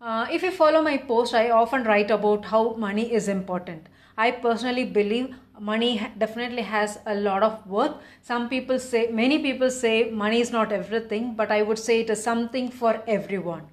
Uh, 0.00 0.26
if 0.28 0.42
you 0.42 0.50
follow 0.50 0.82
my 0.82 0.96
post, 0.96 1.34
I 1.34 1.50
often 1.50 1.84
write 1.84 2.10
about 2.10 2.46
how 2.46 2.74
money 2.74 3.12
is 3.12 3.28
important. 3.28 3.86
I 4.18 4.32
personally 4.32 4.86
believe 4.86 5.36
money 5.60 6.04
definitely 6.18 6.62
has 6.62 6.98
a 7.06 7.14
lot 7.14 7.44
of 7.44 7.64
worth. 7.68 7.94
Some 8.22 8.48
people 8.48 8.80
say, 8.80 9.06
many 9.06 9.38
people 9.38 9.70
say 9.70 10.10
money 10.10 10.40
is 10.40 10.50
not 10.50 10.72
everything, 10.72 11.34
but 11.36 11.52
I 11.52 11.62
would 11.62 11.78
say 11.78 12.00
it 12.00 12.10
is 12.10 12.20
something 12.20 12.72
for 12.72 13.00
everyone. 13.06 13.68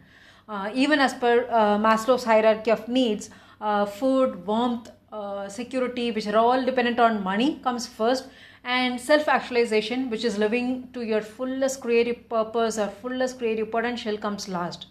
Uh, 0.51 0.70
even 0.75 1.00
as 1.00 1.13
per 1.13 1.48
uh, 1.50 1.77
Maslow's 1.77 2.25
hierarchy 2.25 2.72
of 2.72 2.88
needs, 2.89 3.29
uh, 3.62 3.86
food, 3.86 4.46
warmth, 4.46 4.91
security, 5.48 6.12
which 6.12 6.27
are 6.27 6.36
all 6.36 6.65
dependent 6.65 7.00
on 7.00 7.24
money, 7.24 7.60
comes 7.63 7.88
first, 7.88 8.27
and 8.65 9.00
self 9.00 9.29
actualization, 9.29 10.10
which 10.10 10.25
is 10.25 10.38
living 10.38 10.89
to 10.91 11.03
your 11.03 11.22
fullest 11.22 11.79
creative 11.79 12.27
purpose 12.27 12.77
or 12.77 12.88
fullest 12.89 13.38
creative 13.38 13.72
potential, 13.72 14.17
comes 14.17 14.50
last. 14.50 14.88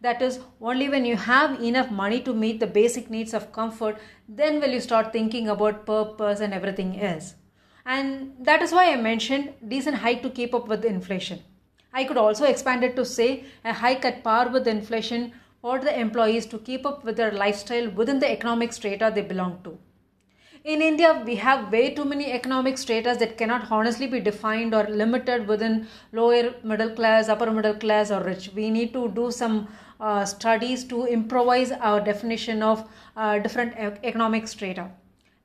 That 0.00 0.20
is, 0.20 0.40
only 0.60 0.88
when 0.88 1.04
you 1.04 1.16
have 1.16 1.62
enough 1.62 1.90
money 1.92 2.20
to 2.22 2.34
meet 2.34 2.58
the 2.58 2.66
basic 2.66 3.08
needs 3.08 3.34
of 3.34 3.52
comfort, 3.52 3.98
then 4.28 4.60
will 4.60 4.70
you 4.70 4.80
start 4.80 5.12
thinking 5.12 5.48
about 5.48 5.86
purpose 5.86 6.40
and 6.40 6.52
everything 6.52 7.00
else. 7.00 7.34
And 7.86 8.32
that 8.40 8.62
is 8.62 8.72
why 8.72 8.92
I 8.92 8.96
mentioned 8.96 9.54
decent 9.68 9.98
hike 9.98 10.22
to 10.22 10.30
keep 10.30 10.54
up 10.54 10.66
with 10.66 10.84
inflation. 10.84 11.40
I 11.94 12.04
could 12.04 12.18
also 12.18 12.44
expand 12.44 12.82
it 12.82 12.96
to 12.96 13.04
say 13.04 13.44
a 13.64 13.72
hike 13.72 14.04
at 14.04 14.22
par 14.24 14.48
with 14.48 14.66
inflation 14.66 15.32
for 15.62 15.78
the 15.78 15.98
employees 15.98 16.44
to 16.46 16.58
keep 16.58 16.84
up 16.84 17.04
with 17.04 17.16
their 17.16 17.30
lifestyle 17.30 17.88
within 17.88 18.18
the 18.18 18.30
economic 18.30 18.72
strata 18.72 19.12
they 19.14 19.22
belong 19.22 19.60
to. 19.62 19.78
In 20.64 20.82
India, 20.82 21.22
we 21.24 21.36
have 21.36 21.70
way 21.70 21.94
too 21.94 22.04
many 22.04 22.32
economic 22.32 22.78
stratas 22.78 23.18
that 23.18 23.36
cannot 23.38 23.70
honestly 23.70 24.06
be 24.06 24.18
defined 24.18 24.74
or 24.74 24.84
limited 24.84 25.46
within 25.46 25.86
lower 26.12 26.54
middle 26.64 26.90
class, 26.90 27.28
upper 27.28 27.50
middle 27.50 27.74
class, 27.74 28.10
or 28.10 28.22
rich. 28.22 28.50
We 28.54 28.70
need 28.70 28.92
to 28.94 29.08
do 29.10 29.30
some 29.30 29.68
uh, 30.00 30.24
studies 30.24 30.82
to 30.84 31.04
improvise 31.04 31.70
our 31.70 32.00
definition 32.00 32.62
of 32.62 32.88
uh, 33.16 33.38
different 33.38 33.74
economic 34.02 34.48
strata. 34.48 34.90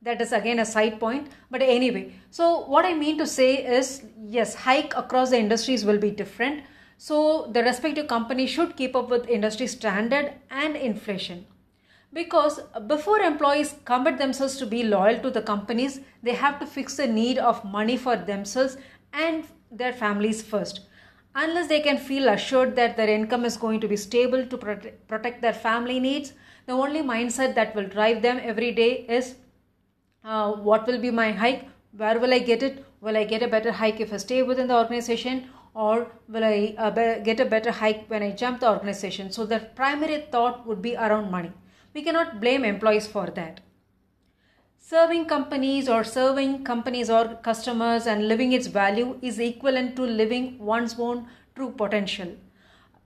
That 0.02 0.20
is 0.22 0.32
again 0.32 0.58
a 0.58 0.64
side 0.64 0.98
point, 0.98 1.28
but 1.50 1.60
anyway. 1.62 2.14
So, 2.30 2.64
what 2.66 2.86
I 2.86 2.94
mean 2.94 3.18
to 3.18 3.26
say 3.26 3.56
is 3.78 4.02
yes, 4.18 4.54
hike 4.54 4.94
across 4.96 5.30
the 5.30 5.38
industries 5.38 5.84
will 5.84 5.98
be 5.98 6.10
different. 6.10 6.64
So, 6.96 7.50
the 7.52 7.62
respective 7.62 8.08
company 8.08 8.46
should 8.46 8.76
keep 8.76 8.96
up 8.96 9.10
with 9.10 9.28
industry 9.28 9.66
standard 9.66 10.32
and 10.50 10.76
inflation 10.76 11.46
because 12.12 12.60
before 12.86 13.20
employees 13.20 13.76
commit 13.84 14.18
themselves 14.18 14.56
to 14.56 14.66
be 14.66 14.82
loyal 14.82 15.20
to 15.20 15.30
the 15.30 15.42
companies 15.42 16.00
they 16.22 16.34
have 16.34 16.58
to 16.58 16.66
fix 16.66 16.96
the 16.96 17.06
need 17.06 17.38
of 17.38 17.64
money 17.64 17.96
for 17.96 18.16
themselves 18.16 18.76
and 19.12 19.44
their 19.70 19.92
families 19.92 20.42
first 20.42 20.80
unless 21.36 21.68
they 21.68 21.80
can 21.80 21.96
feel 21.96 22.28
assured 22.28 22.74
that 22.74 22.96
their 22.96 23.08
income 23.08 23.44
is 23.44 23.56
going 23.56 23.80
to 23.80 23.86
be 23.86 23.96
stable 23.96 24.44
to 24.44 24.58
protect 25.06 25.40
their 25.40 25.52
family 25.52 26.00
needs 26.00 26.32
the 26.66 26.72
only 26.72 27.00
mindset 27.00 27.54
that 27.54 27.74
will 27.76 27.86
drive 27.86 28.22
them 28.22 28.40
every 28.42 28.72
day 28.72 29.06
is 29.08 29.36
uh, 30.24 30.52
what 30.52 30.86
will 30.86 30.98
be 30.98 31.10
my 31.10 31.32
hike? 31.32 31.68
Where 31.96 32.18
will 32.18 32.32
i 32.32 32.38
get 32.38 32.62
it? 32.62 32.84
Will 33.00 33.16
i 33.16 33.24
get 33.24 33.42
a 33.42 33.48
better 33.48 33.72
hike 33.72 34.00
if 34.00 34.12
i 34.12 34.16
stay 34.16 34.42
within 34.42 34.68
the 34.68 34.76
organization? 34.76 35.48
Or 35.74 36.08
will 36.28 36.44
i 36.44 36.74
uh, 36.78 36.90
get 37.20 37.40
a 37.40 37.44
better 37.44 37.70
hike 37.70 38.04
when 38.08 38.22
i 38.22 38.30
jump 38.32 38.60
the 38.60 38.70
organization? 38.70 39.30
So 39.30 39.46
the 39.46 39.60
primary 39.74 40.26
thought 40.30 40.66
would 40.66 40.82
be 40.82 40.96
around 40.96 41.30
money. 41.30 41.52
We 41.94 42.02
cannot 42.02 42.40
blame 42.40 42.64
employees 42.64 43.06
for 43.06 43.26
that. 43.28 43.60
Serving 44.78 45.26
companies 45.26 45.88
or 45.88 46.02
serving 46.02 46.64
companies 46.64 47.08
or 47.08 47.36
customers 47.42 48.06
and 48.06 48.26
living 48.26 48.52
its 48.52 48.66
value 48.66 49.18
is 49.22 49.38
equivalent 49.38 49.94
to 49.96 50.02
living 50.02 50.58
one's 50.58 50.98
own 50.98 51.28
true 51.54 51.70
potential, 51.70 52.36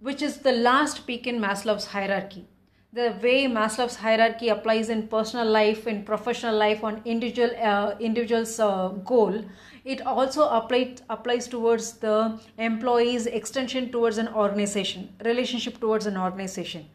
which 0.01 0.23
is 0.23 0.39
the 0.39 0.53
last 0.53 1.07
peak 1.07 1.27
in 1.27 1.39
Maslow's 1.39 1.87
hierarchy. 1.87 2.47
The 2.95 3.13
way 3.21 3.47
Maslow's 3.47 3.97
hierarchy 3.97 4.51
applies 4.51 4.89
in 4.89 5.09
personal 5.09 5.51
life, 5.51 5.89
in 5.89 6.05
professional 6.05 6.57
life, 6.57 6.85
on 6.85 7.03
individual 7.05 7.51
uh, 7.61 7.97
individual's 7.99 8.61
uh, 8.61 8.91
goal, 9.05 9.45
it 9.85 10.03
also 10.07 10.49
applies 10.49 11.03
applies 11.11 11.49
towards 11.49 11.95
the 11.95 12.39
employee's 12.57 13.27
extension 13.27 13.91
towards 13.91 14.19
an 14.19 14.29
organization, 14.29 15.09
relationship 15.25 15.81
towards 15.81 16.07
an 16.07 16.17
organization. 16.17 16.87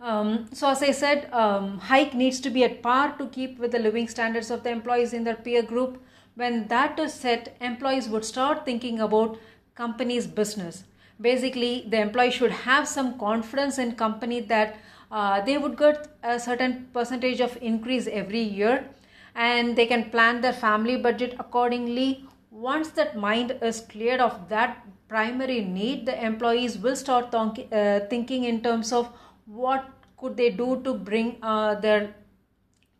Um, 0.00 0.48
so 0.54 0.70
as 0.70 0.82
I 0.82 0.90
said, 0.92 1.30
um, 1.34 1.78
hike 1.80 2.14
needs 2.14 2.40
to 2.40 2.48
be 2.48 2.64
at 2.64 2.82
par 2.82 3.14
to 3.18 3.28
keep 3.28 3.58
with 3.58 3.72
the 3.72 3.78
living 3.78 4.08
standards 4.08 4.50
of 4.50 4.62
the 4.62 4.70
employees 4.70 5.12
in 5.12 5.24
their 5.24 5.36
peer 5.36 5.62
group. 5.62 6.02
When 6.34 6.66
that 6.68 6.98
is 6.98 7.12
set, 7.12 7.54
employees 7.60 8.08
would 8.08 8.24
start 8.24 8.64
thinking 8.64 9.00
about 9.00 9.38
company's 9.74 10.26
business. 10.26 10.84
Basically, 11.20 11.86
the 11.88 12.00
employee 12.00 12.30
should 12.30 12.52
have 12.52 12.88
some 12.88 13.18
confidence 13.18 13.78
in 13.78 13.96
company 13.96 14.40
that 14.40 14.76
uh, 15.10 15.40
they 15.40 15.58
would 15.58 15.76
get 15.76 16.08
a 16.22 16.38
certain 16.38 16.88
percentage 16.92 17.40
of 17.40 17.56
increase 17.60 18.06
every 18.06 18.40
year 18.40 18.88
and 19.34 19.76
they 19.76 19.86
can 19.86 20.10
plan 20.10 20.40
their 20.40 20.52
family 20.52 20.96
budget 20.96 21.34
accordingly. 21.38 22.24
Once 22.50 22.88
that 22.90 23.16
mind 23.16 23.56
is 23.62 23.80
cleared 23.80 24.20
of 24.20 24.48
that 24.48 24.84
primary 25.08 25.60
need, 25.60 26.06
the 26.06 26.24
employees 26.24 26.78
will 26.78 26.96
start 26.96 27.34
uh, 27.34 28.00
thinking 28.10 28.44
in 28.44 28.62
terms 28.62 28.92
of 28.92 29.10
what 29.46 29.84
could 30.16 30.36
they 30.36 30.50
do 30.50 30.80
to 30.82 30.94
bring 30.94 31.36
uh, 31.42 31.74
their 31.74 32.14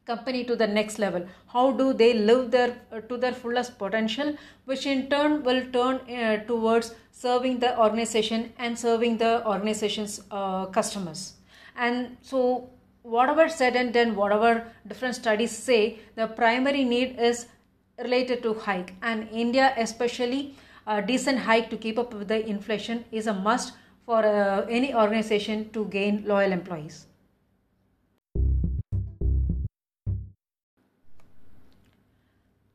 company 0.06 0.44
to 0.44 0.54
the 0.54 0.66
next 0.66 0.98
level 0.98 1.26
how 1.52 1.72
do 1.72 1.92
they 1.92 2.12
live 2.14 2.50
their 2.50 2.76
uh, 2.92 3.00
to 3.08 3.16
their 3.16 3.32
fullest 3.32 3.76
potential 3.78 4.34
which 4.64 4.86
in 4.86 5.08
turn 5.10 5.42
will 5.42 5.62
turn 5.76 5.96
uh, 5.96 6.36
towards 6.50 6.94
serving 7.10 7.58
the 7.58 7.72
organization 7.86 8.52
and 8.58 8.78
serving 8.78 9.18
the 9.18 9.32
organization's 9.54 10.20
uh, 10.30 10.66
customers 10.66 11.32
and 11.76 12.16
so 12.22 12.68
whatever 13.02 13.48
said 13.48 13.76
and 13.76 13.92
done 13.92 14.14
whatever 14.14 14.66
different 14.88 15.14
studies 15.14 15.50
say 15.50 15.98
the 16.16 16.26
primary 16.26 16.84
need 16.84 17.18
is 17.18 17.46
related 18.02 18.42
to 18.42 18.54
hike 18.54 18.94
and 19.02 19.28
india 19.32 19.72
especially 19.76 20.54
a 20.86 21.02
decent 21.02 21.38
hike 21.38 21.68
to 21.70 21.76
keep 21.76 21.98
up 21.98 22.14
with 22.14 22.28
the 22.28 22.46
inflation 22.46 23.04
is 23.10 23.26
a 23.26 23.34
must 23.34 23.72
for 24.06 24.24
uh, 24.24 24.64
any 24.70 24.94
organization 24.94 25.68
to 25.70 25.84
gain 25.86 26.22
loyal 26.26 26.52
employees. 26.52 27.06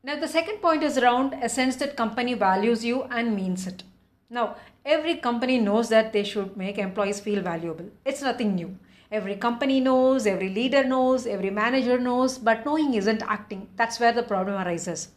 Now, 0.04 0.18
the 0.20 0.28
second 0.28 0.60
point 0.60 0.82
is 0.82 0.98
around 0.98 1.32
a 1.34 1.48
sense 1.48 1.76
that 1.76 1.96
company 1.96 2.34
values 2.34 2.84
you 2.84 3.04
and 3.04 3.34
means 3.34 3.66
it. 3.66 3.84
Now, 4.28 4.56
every 4.84 5.16
company 5.16 5.58
knows 5.58 5.88
that 5.90 6.12
they 6.12 6.24
should 6.24 6.56
make 6.56 6.76
employees 6.76 7.20
feel 7.20 7.40
valuable. 7.40 7.88
It's 8.04 8.20
nothing 8.20 8.54
new. 8.56 8.76
Every 9.12 9.36
company 9.36 9.78
knows, 9.78 10.26
every 10.26 10.48
leader 10.48 10.82
knows, 10.84 11.26
every 11.26 11.50
manager 11.50 11.98
knows, 11.98 12.38
but 12.38 12.64
knowing 12.64 12.94
isn't 12.94 13.22
acting. 13.22 13.68
That's 13.76 14.00
where 14.00 14.12
the 14.12 14.22
problem 14.22 14.54
arises. 14.66 15.08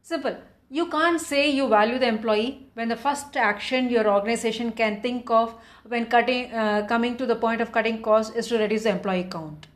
Simple. 0.00 0.38
You 0.70 0.86
can't 0.86 1.20
say 1.20 1.50
you 1.50 1.68
value 1.68 1.98
the 1.98 2.06
employee 2.06 2.70
when 2.74 2.88
the 2.88 2.96
first 2.96 3.36
action 3.36 3.90
your 3.90 4.08
organization 4.08 4.72
can 4.72 5.02
think 5.02 5.28
of 5.28 5.54
when 5.86 6.06
cutting, 6.06 6.50
uh, 6.52 6.86
coming 6.88 7.18
to 7.18 7.26
the 7.26 7.36
point 7.36 7.60
of 7.60 7.72
cutting 7.72 8.00
costs 8.00 8.34
is 8.34 8.46
to 8.48 8.58
reduce 8.58 8.84
the 8.84 8.90
employee 8.90 9.28
count. 9.30 9.66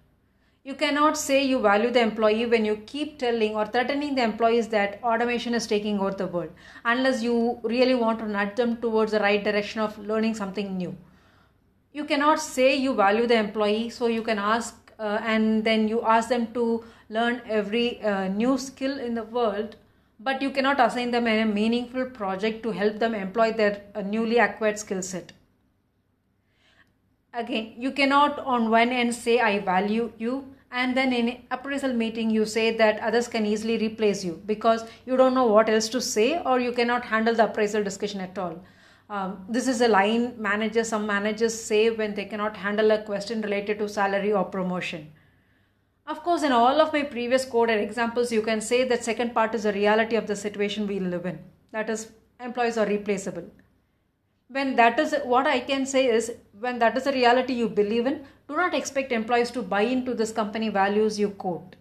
You 0.63 0.75
cannot 0.75 1.19
say 1.19 1.45
you 1.45 1.59
value 1.61 1.91
the 1.91 2.01
employee 2.01 2.47
when 2.47 2.65
you 2.65 2.77
keep 2.87 3.19
telling 3.19 3.57
or 3.57 3.67
threatening 3.67 4.15
the 4.15 4.23
employees 4.23 4.69
that 4.69 5.01
automation 5.03 5.53
is 5.53 5.67
taking 5.67 5.99
over 5.99 6.13
the 6.13 6.29
world, 6.29 6.53
unless 6.87 7.23
you 7.23 7.59
really 7.63 7.95
want 7.95 8.21
to 8.21 8.27
nudge 8.27 8.57
them 8.57 8.79
towards 8.79 9.13
the 9.13 9.21
right 9.21 9.45
direction 9.45 9.83
of 9.83 9.99
learning 9.99 10.35
something 10.35 10.79
new. 10.79 10.97
You 11.95 12.05
cannot 12.05 12.41
say 12.41 12.75
you 12.75 12.93
value 12.93 13.27
the 13.27 13.37
employee, 13.37 13.89
so 13.89 14.09
you 14.09 14.23
can 14.23 14.39
ask 14.39 14.93
uh, 14.99 15.21
and 15.23 15.65
then 15.65 15.87
you 15.89 16.03
ask 16.03 16.29
them 16.29 16.53
to 16.53 16.85
learn 17.09 17.41
every 17.49 18.03
uh, 18.03 18.29
new 18.29 18.59
skill 18.59 18.99
in 18.99 19.15
the 19.15 19.23
world 19.23 19.77
but 20.21 20.41
you 20.41 20.51
cannot 20.51 20.81
assign 20.81 21.11
them 21.11 21.27
a 21.27 21.45
meaningful 21.45 22.07
project 22.07 22.63
to 22.63 22.71
help 22.71 22.99
them 22.99 23.15
employ 23.15 23.53
their 23.53 23.83
uh, 23.95 24.01
newly 24.01 24.39
acquired 24.39 24.79
skill 24.79 25.03
set. 25.03 25.33
Again, 27.33 27.75
you 27.77 27.91
cannot 27.91 28.39
on 28.39 28.71
one 28.71 28.91
end 28.91 29.15
say 29.15 29.41
I 29.41 29.59
value 29.59 30.13
you 30.19 30.55
and 30.71 30.97
then 30.97 31.13
in 31.13 31.43
appraisal 31.51 31.93
meeting 31.93 32.31
you 32.31 32.45
say 32.45 32.77
that 32.77 33.01
others 33.01 33.29
can 33.29 33.45
easily 33.47 33.77
replace 33.79 34.25
you 34.25 34.41
because 34.47 34.85
you 35.05 35.17
don't 35.17 35.35
know 35.35 35.47
what 35.47 35.69
else 35.69 35.89
to 35.91 36.01
say 36.01 36.41
or 36.45 36.61
you 36.61 36.73
cannot 36.73 37.05
handle 37.05 37.35
the 37.35 37.45
appraisal 37.45 37.83
discussion 37.83 38.21
at 38.21 38.39
all. 38.39 38.63
Um, 39.11 39.45
this 39.49 39.69
is 39.69 39.81
a 39.83 39.89
line 39.89 40.35
managers, 40.39 40.89
some 40.89 41.07
managers 41.07 41.55
say 41.55 41.91
when 41.91 42.15
they 42.15 42.25
cannot 42.25 42.57
handle 42.57 42.91
a 42.91 43.03
question 43.03 43.43
related 43.43 43.79
to 43.79 43.89
salary 43.89 44.33
or 44.33 44.45
promotion. 44.45 45.13
Of 46.07 46.23
course, 46.23 46.43
in 46.43 46.53
all 46.53 46.81
of 46.81 46.93
my 46.93 47.03
previous 47.03 47.45
code 47.45 47.71
and 47.71 47.81
examples, 47.81 48.33
you 48.33 48.43
can 48.43 48.61
say 48.61 48.85
that 48.85 49.05
second 49.05 49.35
part 49.35 49.55
is 49.55 49.67
a 49.67 49.73
reality 49.73 50.17
of 50.17 50.27
the 50.27 50.37
situation 50.37 50.87
we 50.87 51.01
live 51.01 51.27
in. 51.27 51.39
That 51.73 51.91
is, 51.91 52.13
employees 52.41 52.79
are 52.79 52.87
replaceable. 52.87 53.45
When 54.49 54.77
that 54.77 54.99
is 54.99 55.15
what 55.25 55.47
I 55.47 55.61
can 55.61 55.87
say 55.87 56.07
is 56.07 56.33
when 56.61 56.79
that 56.79 56.97
is 56.97 57.07
a 57.07 57.13
reality 57.13 57.55
you 57.55 57.69
believe 57.69 58.07
in, 58.07 58.25
do 58.49 58.57
not 58.57 58.75
expect 58.75 59.13
employees 59.13 59.51
to 59.53 59.63
buy 59.63 59.83
into 59.83 60.15
this 60.15 60.33
company 60.33 60.69
values 60.69 61.19
you 61.19 61.31
quote. 61.31 61.77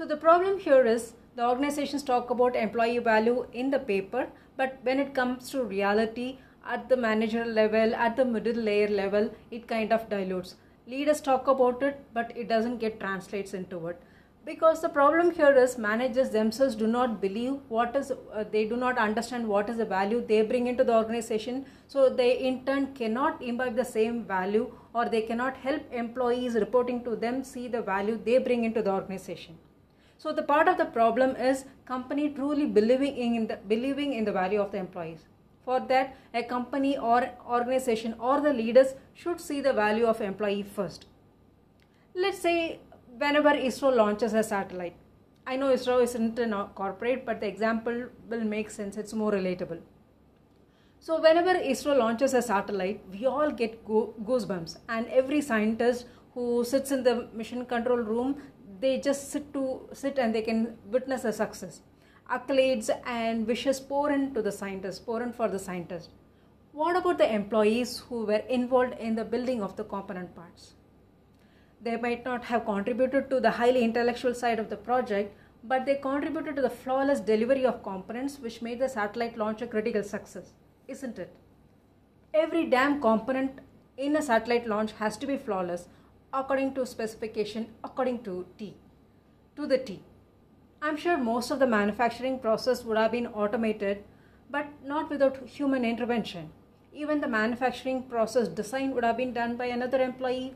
So 0.00 0.06
the 0.06 0.16
problem 0.16 0.58
here 0.58 0.86
is 0.86 1.14
the 1.34 1.46
organizations 1.46 2.02
talk 2.02 2.30
about 2.30 2.54
employee 2.54 2.98
value 2.98 3.46
in 3.52 3.70
the 3.70 3.80
paper, 3.80 4.28
but 4.56 4.78
when 4.82 5.00
it 5.00 5.14
comes 5.14 5.50
to 5.50 5.64
reality 5.64 6.38
at 6.68 6.88
the 6.88 6.96
manager 6.96 7.44
level, 7.44 7.94
at 7.94 8.16
the 8.16 8.24
middle 8.24 8.62
layer 8.70 8.88
level, 8.88 9.30
it 9.50 9.66
kind 9.66 9.92
of 9.92 10.08
dilutes 10.08 10.56
leaders 10.92 11.20
talk 11.20 11.48
about 11.52 11.82
it 11.82 11.96
but 12.14 12.36
it 12.42 12.48
doesn't 12.48 12.78
get 12.78 12.98
translates 13.00 13.54
into 13.54 13.88
it. 13.88 14.00
Because 14.46 14.80
the 14.80 14.88
problem 14.88 15.30
here 15.32 15.54
is 15.62 15.76
managers 15.76 16.30
themselves 16.30 16.74
do 16.74 16.86
not 16.86 17.20
believe 17.20 17.56
what 17.68 17.94
is 17.94 18.10
uh, 18.10 18.44
they 18.50 18.64
do 18.66 18.76
not 18.76 18.96
understand 18.96 19.46
what 19.46 19.68
is 19.68 19.76
the 19.76 19.84
value 19.84 20.24
they 20.26 20.40
bring 20.40 20.66
into 20.66 20.84
the 20.84 20.94
organization. 20.94 21.66
So 21.86 22.08
they 22.08 22.30
in 22.38 22.64
turn 22.64 22.94
cannot 22.94 23.42
imbibe 23.42 23.76
the 23.76 23.84
same 23.84 24.24
value 24.24 24.72
or 24.94 25.06
they 25.10 25.22
cannot 25.22 25.58
help 25.58 25.82
employees 25.92 26.54
reporting 26.54 27.04
to 27.04 27.16
them 27.16 27.44
see 27.44 27.68
the 27.68 27.82
value 27.82 28.18
they 28.24 28.38
bring 28.38 28.64
into 28.64 28.80
the 28.80 28.92
organization. 28.92 29.58
So 30.16 30.32
the 30.32 30.42
part 30.42 30.68
of 30.68 30.78
the 30.78 30.86
problem 30.86 31.36
is 31.36 31.66
company 31.84 32.30
truly 32.30 32.64
believing 32.64 33.18
in 33.18 33.46
the 33.48 33.58
believing 33.74 34.14
in 34.14 34.24
the 34.24 34.32
value 34.32 34.62
of 34.62 34.72
the 34.72 34.78
employees. 34.78 35.28
For 35.68 35.80
that, 35.80 36.16
a 36.32 36.42
company 36.42 36.96
or 36.96 37.28
organization 37.46 38.14
or 38.18 38.40
the 38.40 38.54
leaders 38.54 38.94
should 39.12 39.38
see 39.38 39.60
the 39.60 39.74
value 39.74 40.06
of 40.06 40.22
employee 40.22 40.62
first. 40.62 41.04
Let's 42.14 42.38
say 42.38 42.80
whenever 43.18 43.50
ISRO 43.50 43.94
launches 43.94 44.32
a 44.32 44.42
satellite. 44.42 44.96
I 45.46 45.56
know 45.56 45.68
ISRO 45.74 46.02
isn't 46.02 46.38
a 46.38 46.70
corporate, 46.74 47.26
but 47.26 47.40
the 47.40 47.48
example 47.48 48.06
will 48.30 48.44
make 48.44 48.70
sense. 48.70 48.96
It's 48.96 49.12
more 49.12 49.30
relatable. 49.30 49.82
So, 51.00 51.20
whenever 51.20 51.52
ISRO 51.58 51.98
launches 51.98 52.32
a 52.32 52.40
satellite, 52.40 53.02
we 53.10 53.26
all 53.26 53.50
get 53.50 53.84
go- 53.84 54.14
goosebumps, 54.24 54.78
and 54.88 55.06
every 55.08 55.42
scientist 55.42 56.06
who 56.32 56.64
sits 56.64 56.92
in 56.92 57.02
the 57.02 57.28
mission 57.34 57.66
control 57.66 57.98
room, 57.98 58.40
they 58.80 58.98
just 59.00 59.30
sit 59.30 59.52
to 59.52 59.86
sit 59.92 60.18
and 60.18 60.34
they 60.34 60.40
can 60.40 60.78
witness 60.86 61.26
a 61.26 61.32
success. 61.32 61.82
Accolades 62.30 62.90
and 63.06 63.46
wishes 63.46 63.80
pour 63.80 64.10
into 64.10 64.42
the 64.42 64.52
scientist, 64.52 65.06
pour 65.06 65.22
in 65.22 65.32
for 65.32 65.48
the 65.48 65.58
scientist. 65.58 66.10
What 66.72 66.94
about 66.94 67.16
the 67.16 67.32
employees 67.34 68.00
who 68.00 68.26
were 68.26 68.44
involved 68.56 68.98
in 69.00 69.14
the 69.14 69.24
building 69.24 69.62
of 69.62 69.76
the 69.76 69.84
component 69.84 70.34
parts? 70.34 70.74
They 71.80 71.96
might 71.96 72.26
not 72.26 72.44
have 72.44 72.66
contributed 72.66 73.30
to 73.30 73.40
the 73.40 73.52
highly 73.52 73.82
intellectual 73.82 74.34
side 74.34 74.58
of 74.58 74.68
the 74.68 74.76
project, 74.76 75.34
but 75.64 75.86
they 75.86 75.94
contributed 75.94 76.56
to 76.56 76.62
the 76.62 76.68
flawless 76.68 77.20
delivery 77.20 77.64
of 77.64 77.82
components 77.82 78.38
which 78.38 78.60
made 78.60 78.78
the 78.78 78.88
satellite 78.90 79.38
launch 79.38 79.62
a 79.62 79.66
critical 79.66 80.02
success, 80.02 80.52
isn't 80.86 81.18
it? 81.18 81.34
Every 82.34 82.66
damn 82.66 83.00
component 83.00 83.60
in 83.96 84.14
a 84.16 84.22
satellite 84.22 84.66
launch 84.66 84.92
has 84.98 85.16
to 85.16 85.26
be 85.26 85.38
flawless 85.38 85.88
according 86.34 86.74
to 86.74 86.84
specification 86.84 87.68
according 87.82 88.22
to 88.24 88.44
T 88.58 88.76
to 89.56 89.66
the 89.66 89.78
T. 89.78 90.02
I'm 90.80 90.96
sure 90.96 91.16
most 91.16 91.50
of 91.50 91.58
the 91.58 91.66
manufacturing 91.66 92.38
process 92.38 92.84
would 92.84 92.96
have 92.96 93.10
been 93.10 93.26
automated 93.26 94.04
but 94.50 94.66
not 94.84 95.10
without 95.10 95.46
human 95.46 95.84
intervention. 95.84 96.50
Even 96.92 97.20
the 97.20 97.28
manufacturing 97.28 98.04
process 98.04 98.48
design 98.48 98.94
would 98.94 99.04
have 99.04 99.16
been 99.16 99.32
done 99.32 99.56
by 99.56 99.66
another 99.66 100.00
employee 100.00 100.54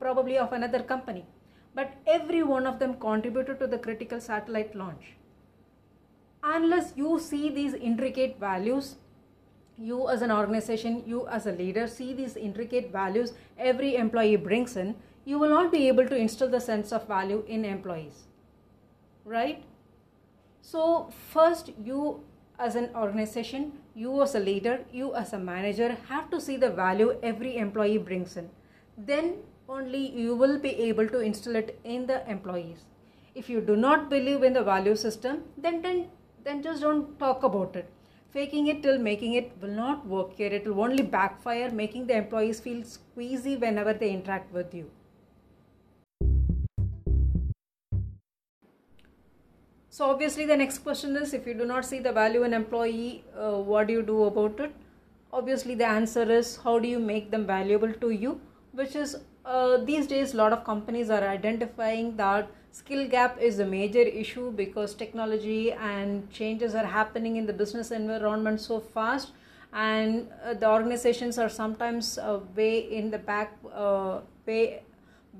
probably 0.00 0.36
of 0.36 0.52
another 0.52 0.82
company. 0.82 1.24
But 1.74 1.92
every 2.06 2.42
one 2.42 2.66
of 2.66 2.78
them 2.80 2.94
contributed 2.94 3.60
to 3.60 3.66
the 3.66 3.78
critical 3.78 4.20
satellite 4.20 4.74
launch. 4.74 5.14
Unless 6.42 6.94
you 6.96 7.20
see 7.20 7.48
these 7.48 7.74
intricate 7.74 8.40
values, 8.40 8.96
you 9.78 10.08
as 10.08 10.20
an 10.22 10.32
organization, 10.32 11.04
you 11.06 11.28
as 11.28 11.46
a 11.46 11.52
leader 11.52 11.86
see 11.86 12.12
these 12.12 12.36
intricate 12.36 12.90
values 12.90 13.34
every 13.58 13.94
employee 13.94 14.36
brings 14.36 14.76
in, 14.76 14.96
you 15.24 15.38
will 15.38 15.50
not 15.50 15.70
be 15.70 15.86
able 15.86 16.08
to 16.08 16.16
instill 16.16 16.50
the 16.50 16.60
sense 16.60 16.92
of 16.92 17.06
value 17.06 17.44
in 17.46 17.64
employees. 17.64 18.24
Right? 19.30 19.62
So, 20.60 21.10
first, 21.32 21.70
you 21.84 22.24
as 22.58 22.74
an 22.74 22.90
organization, 22.96 23.72
you 23.94 24.22
as 24.22 24.34
a 24.34 24.40
leader, 24.40 24.80
you 24.92 25.14
as 25.14 25.32
a 25.32 25.38
manager 25.38 25.96
have 26.08 26.30
to 26.32 26.40
see 26.40 26.56
the 26.56 26.70
value 26.70 27.16
every 27.22 27.56
employee 27.56 27.98
brings 27.98 28.36
in. 28.36 28.50
Then 28.98 29.36
only 29.68 30.04
you 30.22 30.34
will 30.34 30.58
be 30.58 30.70
able 30.88 31.08
to 31.08 31.20
instill 31.20 31.54
it 31.54 31.78
in 31.84 32.06
the 32.06 32.28
employees. 32.28 32.84
If 33.36 33.48
you 33.48 33.60
do 33.60 33.76
not 33.76 34.10
believe 34.10 34.42
in 34.42 34.52
the 34.52 34.64
value 34.64 34.96
system, 34.96 35.44
then 35.56 35.80
then, 35.80 36.08
then 36.44 36.62
just 36.62 36.82
don't 36.82 37.18
talk 37.20 37.44
about 37.44 37.76
it. 37.76 37.88
Faking 38.32 38.66
it 38.66 38.82
till 38.82 38.98
making 38.98 39.34
it 39.34 39.52
will 39.60 39.76
not 39.82 40.06
work 40.06 40.34
here. 40.36 40.50
It 40.50 40.66
will 40.66 40.80
only 40.80 41.04
backfire, 41.04 41.70
making 41.70 42.08
the 42.08 42.16
employees 42.16 42.58
feel 42.58 42.82
squeezy 42.82 43.60
whenever 43.60 43.92
they 43.92 44.10
interact 44.10 44.52
with 44.52 44.74
you. 44.74 44.90
So 49.92 50.08
obviously 50.08 50.46
the 50.46 50.56
next 50.56 50.78
question 50.78 51.16
is 51.16 51.34
if 51.34 51.48
you 51.48 51.54
do 51.54 51.64
not 51.66 51.84
see 51.84 51.98
the 51.98 52.12
value 52.12 52.44
in 52.44 52.54
employee, 52.54 53.24
uh, 53.36 53.56
what 53.56 53.88
do 53.88 53.92
you 53.92 54.02
do 54.02 54.22
about 54.24 54.60
it? 54.60 54.72
Obviously 55.32 55.74
the 55.74 55.86
answer 55.86 56.30
is 56.30 56.58
how 56.62 56.78
do 56.78 56.86
you 56.86 57.00
make 57.00 57.32
them 57.32 57.44
valuable 57.44 57.92
to 57.94 58.10
you, 58.10 58.40
which 58.70 58.94
is 58.94 59.16
uh, 59.44 59.78
these 59.78 60.06
days 60.06 60.32
a 60.32 60.36
lot 60.36 60.52
of 60.52 60.62
companies 60.62 61.10
are 61.10 61.26
identifying 61.26 62.16
that 62.16 62.48
skill 62.70 63.08
gap 63.08 63.36
is 63.40 63.58
a 63.58 63.66
major 63.66 64.02
issue 64.22 64.52
because 64.52 64.94
technology 64.94 65.72
and 65.72 66.30
changes 66.30 66.76
are 66.76 66.86
happening 66.86 67.34
in 67.34 67.44
the 67.44 67.52
business 67.52 67.90
environment 67.90 68.60
so 68.60 68.78
fast 68.78 69.32
and 69.72 70.28
uh, 70.44 70.54
the 70.54 70.68
organizations 70.68 71.36
are 71.36 71.48
sometimes 71.48 72.16
uh, 72.18 72.38
way 72.54 72.78
in 72.78 73.10
the 73.10 73.18
back 73.18 73.56
uh, 73.74 74.20
way 74.46 74.82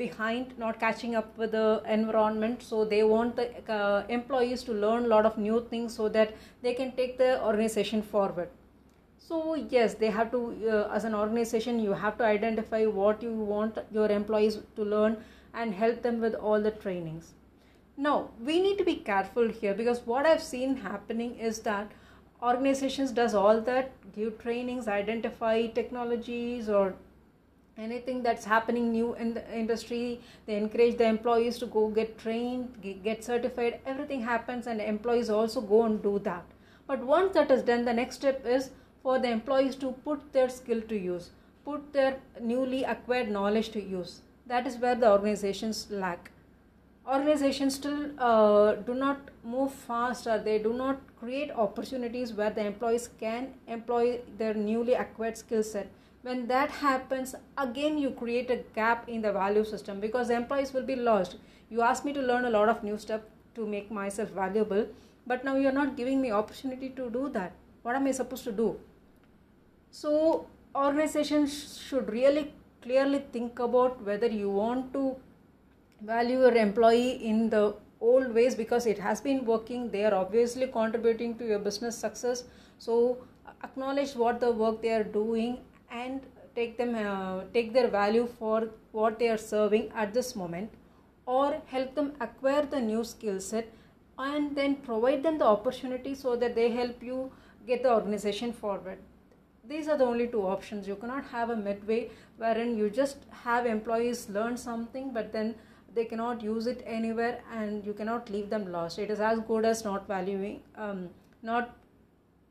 behind 0.03 0.55
not 0.63 0.79
catching 0.85 1.15
up 1.21 1.37
with 1.43 1.53
the 1.57 1.83
environment 1.97 2.63
so 2.69 2.85
they 2.93 3.03
want 3.03 3.37
the 3.41 3.47
uh, 3.79 4.05
employees 4.09 4.63
to 4.69 4.77
learn 4.85 5.05
a 5.05 5.13
lot 5.15 5.27
of 5.31 5.37
new 5.39 5.61
things 5.71 5.95
so 6.01 6.09
that 6.17 6.35
they 6.63 6.75
can 6.75 6.93
take 7.01 7.19
the 7.19 7.31
organization 7.51 8.03
forward. 8.15 8.49
So 9.19 9.55
yes 9.55 9.95
they 10.05 10.11
have 10.19 10.31
to 10.37 10.41
uh, 10.71 10.95
as 10.99 11.05
an 11.11 11.15
organization 11.15 11.81
you 11.89 11.93
have 12.05 12.17
to 12.23 12.25
identify 12.25 12.85
what 12.87 13.23
you 13.23 13.33
want 13.53 13.79
your 13.99 14.09
employees 14.21 14.59
to 14.77 14.89
learn 14.95 15.19
and 15.55 15.75
help 15.75 16.03
them 16.03 16.21
with 16.21 16.35
all 16.35 16.61
the 16.69 16.75
trainings. 16.87 17.35
Now 17.97 18.31
we 18.51 18.61
need 18.67 18.79
to 18.79 18.85
be 18.85 18.97
careful 19.13 19.49
here 19.63 19.75
because 19.75 20.07
what 20.13 20.27
i've 20.27 20.43
seen 20.43 20.77
happening 20.89 21.35
is 21.51 21.61
that 21.71 21.93
organizations 22.43 23.11
does 23.13 23.35
all 23.35 23.61
that 23.61 23.93
give 24.17 24.39
trainings 24.43 24.89
identify 24.89 25.55
technologies 25.67 26.69
or 26.69 26.95
anything 27.81 28.23
that's 28.23 28.45
happening 28.45 28.91
new 28.93 29.15
in 29.15 29.35
the 29.35 29.45
industry 29.57 30.21
they 30.47 30.57
encourage 30.57 30.97
the 30.99 31.07
employees 31.07 31.59
to 31.59 31.67
go 31.67 31.89
get 31.89 32.19
trained 32.19 33.01
get 33.03 33.25
certified. 33.25 33.81
Everything 33.87 34.23
happens 34.23 34.67
and 34.67 34.81
employees 34.81 35.31
also 35.31 35.61
go 35.61 35.85
and 35.85 36.03
do 36.03 36.19
that. 36.21 36.45
But 36.87 37.05
once 37.05 37.35
that 37.35 37.51
is 37.51 37.63
done 37.63 37.85
the 37.85 37.95
next 37.95 38.17
step 38.17 38.47
is 38.47 38.71
for 39.03 39.19
the 39.19 39.31
employees 39.31 39.77
to 39.77 39.93
put 40.09 40.33
their 40.33 40.49
skill 40.49 40.83
to 40.83 40.97
use 40.97 41.31
put 41.65 41.93
their 41.93 42.19
newly 42.41 42.85
acquired 42.85 43.31
knowledge 43.31 43.71
to 43.71 43.83
use. 43.83 44.21
That 44.47 44.67
is 44.67 44.77
where 44.79 44.95
the 44.95 45.11
organizations 45.11 45.87
lack. 45.91 46.31
Organizations 47.07 47.75
still 47.75 48.11
uh, 48.19 48.75
do 48.75 48.95
not 48.95 49.31
move 49.45 49.73
fast 49.73 50.27
or 50.27 50.39
they 50.39 50.59
do 50.59 50.73
not 50.73 51.01
create 51.19 51.51
opportunities 51.51 52.33
where 52.33 52.51
the 52.51 52.65
employees 52.65 53.09
can 53.19 53.55
employ 53.67 54.21
their 54.39 54.55
newly 54.55 54.95
acquired 54.95 55.37
skill 55.37 55.63
set 55.63 55.89
when 56.23 56.47
that 56.49 56.71
happens 56.71 57.35
again 57.57 57.97
you 57.99 58.11
create 58.11 58.51
a 58.51 58.59
gap 58.75 59.09
in 59.09 59.23
the 59.23 59.33
value 59.33 59.65
system 59.65 60.01
because 60.01 60.31
employees 60.31 60.73
will 60.73 60.83
be 60.83 60.97
lost. 60.97 61.37
You 61.71 61.83
ask 61.83 62.05
me 62.05 62.13
to 62.13 62.21
learn 62.21 62.45
a 62.45 62.51
lot 62.51 62.69
of 62.69 62.83
new 62.85 62.99
stuff 62.99 63.23
to 63.55 63.67
make 63.67 63.91
myself 63.91 64.31
valuable 64.31 64.87
but 65.27 65.45
now 65.45 65.57
you're 65.57 65.73
not 65.81 65.97
giving 65.97 66.21
me 66.21 66.31
opportunity 66.31 66.91
to 66.91 67.11
do 67.11 67.29
that. 67.31 67.53
What 67.83 67.97
am 67.97 68.07
i 68.07 68.11
supposed 68.11 68.45
to 68.45 68.53
do? 68.53 68.79
So 69.91 70.47
organizations 70.75 71.79
should 71.79 72.11
really 72.11 72.53
clearly 72.83 73.23
think 73.33 73.59
about 73.59 74.03
whether 74.05 74.27
you 74.27 74.51
want 74.51 74.93
to 74.93 75.17
value 76.03 76.41
your 76.41 76.55
employee 76.55 77.13
in 77.31 77.51
the 77.51 77.75
old 78.01 78.33
ways 78.35 78.55
because 78.55 78.87
it 78.87 78.99
has 78.99 79.21
been 79.21 79.45
working. 79.45 79.91
They 79.91 80.05
are 80.05 80.15
obviously 80.15 80.67
contributing 80.67 81.37
to 81.39 81.47
your 81.47 81.59
business 81.59 81.97
success. 81.97 82.45
So 82.79 83.19
acknowledge 83.65 84.15
what 84.15 84.41
the 84.41 84.51
work 84.51 84.81
they 84.81 84.93
are 84.93 85.05
doing 85.05 85.59
and 85.91 86.21
take 86.55 86.77
them 86.77 86.95
uh, 86.95 87.43
take 87.55 87.73
their 87.73 87.89
value 87.89 88.29
for 88.39 88.69
what 88.93 89.19
they 89.19 89.29
are 89.29 89.39
serving 89.39 89.91
at 89.95 90.15
this 90.15 90.35
moment 90.35 90.71
or 91.27 91.61
help 91.67 91.95
them 91.95 92.13
acquire 92.21 92.65
the 92.67 92.81
new 92.81 93.05
skill 93.05 93.41
set 93.41 93.73
and 94.19 94.57
then 94.57 94.75
provide 94.77 95.23
them 95.23 95.39
the 95.39 95.45
opportunity 95.45 96.15
so 96.15 96.37
that 96.37 96.55
they 96.55 96.71
help 96.71 97.03
you 97.03 97.31
get 97.67 97.83
the 97.83 97.93
organization 97.93 98.53
forward. 98.53 98.99
These 99.69 99.89
are 99.89 99.97
the 99.97 100.05
only 100.05 100.27
two 100.27 100.43
options. 100.43 100.89
You 100.89 100.97
cannot 100.97 101.25
have 101.27 101.51
a 101.51 101.57
midway 101.57 102.11
wherein 102.37 102.77
you 102.77 102.91
just 102.91 103.19
have 103.31 103.67
employees 103.67 104.29
learn 104.29 104.57
something 104.57 105.13
but 105.13 105.33
then 105.33 105.55
they 105.95 106.05
cannot 106.05 106.43
use 106.43 106.67
it 106.67 106.83
anywhere 106.87 107.41
and 107.53 107.85
you 107.85 107.93
cannot 107.93 108.31
leave 108.31 108.51
them 108.51 108.71
lost. 108.73 108.99
It 108.99 109.11
is 109.11 109.21
as 109.21 109.41
good 109.41 109.65
as 109.65 109.85
not 109.85 110.07
valuing 110.09 110.61
um, 110.77 111.09
not 111.43 111.77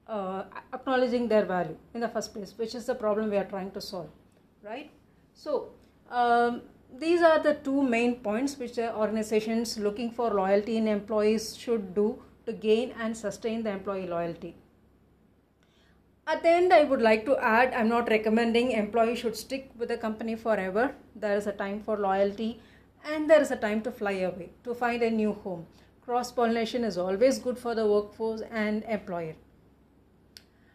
uh, 0.10 0.44
acknowledging 0.74 1.28
their 1.28 1.46
value 1.46 1.78
in 1.94 2.02
the 2.02 2.10
first 2.10 2.34
place, 2.34 2.54
which 2.58 2.76
is 2.76 2.86
the 2.86 2.96
problem 2.96 3.30
we 3.30 3.38
are 3.38 3.46
trying 3.46 3.72
to 3.72 3.82
solve, 3.82 4.10
right? 4.64 4.90
So, 5.34 5.70
um, 6.10 6.62
these 6.98 7.22
are 7.22 7.40
the 7.42 7.54
two 7.54 7.84
main 7.84 8.16
points 8.16 8.58
which 8.58 8.76
the 8.76 8.96
organizations 8.96 9.78
looking 9.78 10.12
for 10.12 10.32
loyalty 10.32 10.78
in 10.78 10.88
employees 10.88 11.56
should 11.56 11.94
do 11.94 12.22
to 12.48 12.54
gain 12.54 12.94
and 13.00 13.16
sustain 13.16 13.62
the 13.64 13.70
employee 13.70 14.08
loyalty. 14.08 14.56
At 16.26 16.44
the 16.44 16.50
end, 16.50 16.74
I 16.74 16.84
would 16.84 17.02
like 17.02 17.26
to 17.26 17.38
add 17.38 17.74
I'm 17.74 17.90
not 17.90 18.10
recommending 18.10 18.72
employees 18.72 19.20
should 19.20 19.36
stick 19.36 19.72
with 19.78 19.90
the 19.90 19.98
company 19.98 20.36
forever. 20.36 20.96
There 21.16 21.38
is 21.38 21.48
a 21.48 21.52
time 21.52 21.82
for 21.82 21.98
loyalty 21.98 22.60
and 23.06 23.30
there 23.30 23.42
is 23.42 23.52
a 23.52 23.56
time 23.56 23.82
to 23.82 23.92
fly 23.92 24.12
away 24.12 24.50
to 24.64 24.74
find 24.74 25.02
a 25.02 25.10
new 25.10 25.34
home. 25.34 25.66
Cross 26.02 26.32
pollination 26.32 26.84
is 26.84 26.98
always 26.98 27.40
good 27.40 27.58
for 27.58 27.76
the 27.76 27.88
workforce 27.88 28.42
and 28.52 28.84
employer 28.84 29.36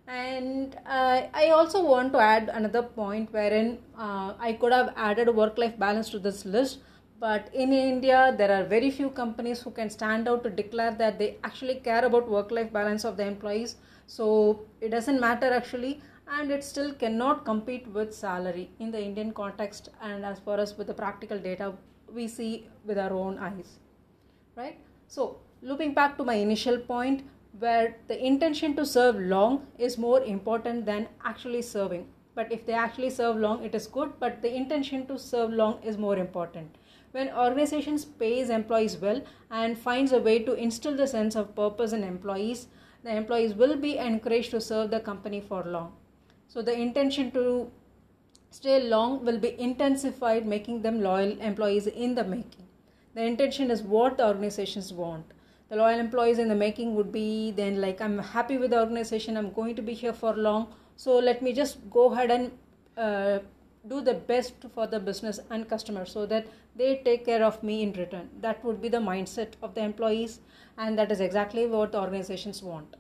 and 0.06 0.76
uh, 0.86 1.22
i 1.32 1.48
also 1.50 1.82
want 1.82 2.12
to 2.12 2.18
add 2.18 2.50
another 2.52 2.82
point 2.82 3.32
wherein 3.32 3.78
uh, 3.98 4.34
i 4.38 4.52
could 4.52 4.72
have 4.72 4.92
added 4.96 5.34
work 5.34 5.56
life 5.58 5.78
balance 5.78 6.10
to 6.10 6.18
this 6.18 6.44
list 6.44 6.78
but 7.24 7.48
in 7.54 7.72
India, 7.72 8.34
there 8.36 8.52
are 8.52 8.64
very 8.64 8.90
few 8.90 9.08
companies 9.08 9.62
who 9.62 9.70
can 9.70 9.88
stand 9.88 10.28
out 10.28 10.42
to 10.44 10.50
declare 10.50 10.90
that 10.92 11.18
they 11.18 11.36
actually 11.42 11.76
care 11.76 12.04
about 12.04 12.28
work 12.28 12.50
life 12.50 12.72
balance 12.72 13.04
of 13.04 13.16
the 13.16 13.26
employees. 13.26 13.76
So 14.06 14.66
it 14.80 14.90
doesn't 14.90 15.20
matter 15.20 15.50
actually, 15.52 16.02
and 16.28 16.50
it 16.50 16.64
still 16.64 16.92
cannot 16.92 17.44
compete 17.44 17.86
with 17.88 18.14
salary 18.14 18.68
in 18.78 18.90
the 18.90 19.02
Indian 19.02 19.32
context. 19.32 19.88
And 20.02 20.26
as 20.26 20.38
far 20.38 20.58
as 20.58 20.76
with 20.76 20.88
the 20.88 20.94
practical 20.94 21.38
data, 21.38 21.72
we 22.12 22.28
see 22.28 22.68
with 22.84 22.98
our 22.98 23.12
own 23.12 23.38
eyes, 23.38 23.78
right? 24.56 24.78
So, 25.08 25.38
looping 25.62 25.94
back 25.94 26.18
to 26.18 26.24
my 26.24 26.34
initial 26.34 26.78
point, 26.78 27.22
where 27.58 27.96
the 28.08 28.24
intention 28.24 28.74
to 28.76 28.84
serve 28.84 29.16
long 29.16 29.66
is 29.78 29.96
more 29.98 30.22
important 30.22 30.86
than 30.86 31.08
actually 31.24 31.62
serving. 31.62 32.06
But 32.34 32.50
if 32.50 32.66
they 32.66 32.72
actually 32.72 33.10
serve 33.10 33.36
long, 33.36 33.62
it 33.62 33.74
is 33.74 33.86
good, 33.86 34.12
but 34.18 34.42
the 34.42 34.52
intention 34.52 35.06
to 35.06 35.18
serve 35.18 35.52
long 35.52 35.80
is 35.82 35.96
more 35.96 36.18
important. 36.18 36.76
When 37.12 37.30
organizations 37.30 38.04
pays 38.04 38.50
employees 38.50 38.96
well 38.96 39.22
and 39.50 39.78
finds 39.78 40.12
a 40.12 40.18
way 40.18 40.40
to 40.40 40.54
instill 40.54 40.96
the 40.96 41.06
sense 41.06 41.36
of 41.36 41.54
purpose 41.54 41.92
in 41.92 42.02
employees 42.02 42.66
the 43.04 43.14
employees 43.14 43.54
will 43.54 43.76
be 43.76 43.98
encouraged 43.98 44.50
to 44.50 44.60
serve 44.60 44.90
the 44.90 44.98
company 44.98 45.40
for 45.40 45.62
long. 45.64 45.92
So 46.48 46.62
the 46.62 46.72
intention 46.72 47.30
to 47.32 47.70
stay 48.50 48.82
long 48.82 49.24
will 49.24 49.38
be 49.38 49.60
intensified 49.60 50.46
making 50.46 50.80
them 50.80 51.02
loyal 51.02 51.38
employees 51.40 51.86
in 51.86 52.14
the 52.14 52.24
making. 52.24 52.66
The 53.14 53.22
intention 53.22 53.70
is 53.70 53.82
what 53.82 54.16
the 54.16 54.26
organizations 54.26 54.92
want 54.92 55.26
the 55.74 55.80
loyal 55.80 55.98
employees 55.98 56.38
in 56.38 56.48
the 56.48 56.54
making 56.54 56.94
would 56.94 57.10
be 57.10 57.50
then 57.50 57.80
like 57.80 58.00
i'm 58.00 58.18
happy 58.32 58.56
with 58.56 58.70
the 58.70 58.78
organization 58.78 59.36
i'm 59.36 59.52
going 59.52 59.74
to 59.74 59.82
be 59.82 59.92
here 59.92 60.12
for 60.12 60.34
long. 60.34 60.68
So 60.96 61.18
let 61.18 61.42
me 61.42 61.52
just 61.52 61.78
go 61.90 62.12
ahead 62.12 62.30
and 62.30 62.52
uh, 62.96 63.38
do 63.88 64.00
the 64.00 64.14
best 64.14 64.54
for 64.72 64.86
the 64.86 65.00
business 65.00 65.40
and 65.50 65.68
customer 65.68 66.04
so 66.06 66.26
that 66.26 66.46
they 66.76 67.02
take 67.04 67.24
care 67.24 67.42
of 67.42 67.60
me 67.64 67.82
in 67.82 67.92
return. 67.94 68.28
That 68.40 68.64
would 68.64 68.80
be 68.80 68.88
the 68.88 68.98
mindset 68.98 69.54
of 69.62 69.74
the 69.74 69.82
employees 69.82 70.38
and 70.78 70.96
that 70.96 71.10
is 71.10 71.20
exactly 71.20 71.66
what 71.66 71.90
the 71.90 72.00
organizations 72.00 72.62
want. 72.62 72.94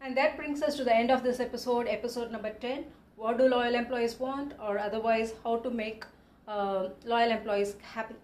And 0.00 0.16
that 0.16 0.36
brings 0.36 0.62
us 0.62 0.76
to 0.76 0.84
the 0.84 0.94
end 0.94 1.10
of 1.10 1.24
this 1.24 1.40
episode 1.40 1.88
episode 1.88 2.30
number 2.30 2.50
10 2.50 2.84
what 3.16 3.36
do 3.38 3.48
loyal 3.48 3.74
employees 3.74 4.20
want 4.20 4.54
or 4.62 4.78
otherwise 4.78 5.34
how 5.42 5.56
to 5.66 5.70
make 5.70 6.04
uh, 6.48 6.88
loyal 7.04 7.30
employees 7.30 7.76
happy 7.94 8.14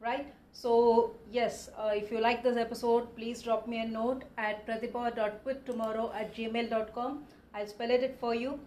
right 0.00 0.32
so, 0.56 1.14
yes, 1.30 1.68
uh, 1.78 1.90
if 1.94 2.10
you 2.10 2.18
like 2.18 2.42
this 2.42 2.56
episode, 2.56 3.14
please 3.14 3.42
drop 3.42 3.68
me 3.68 3.80
a 3.80 3.86
note 3.86 4.24
at 4.38 4.66
prathiba.quittomorrow 4.66 6.14
at 6.14 6.34
gmail.com. 6.34 7.24
I'll 7.54 7.66
spell 7.66 7.90
it 7.90 8.16
for 8.18 8.34
you. 8.34 8.58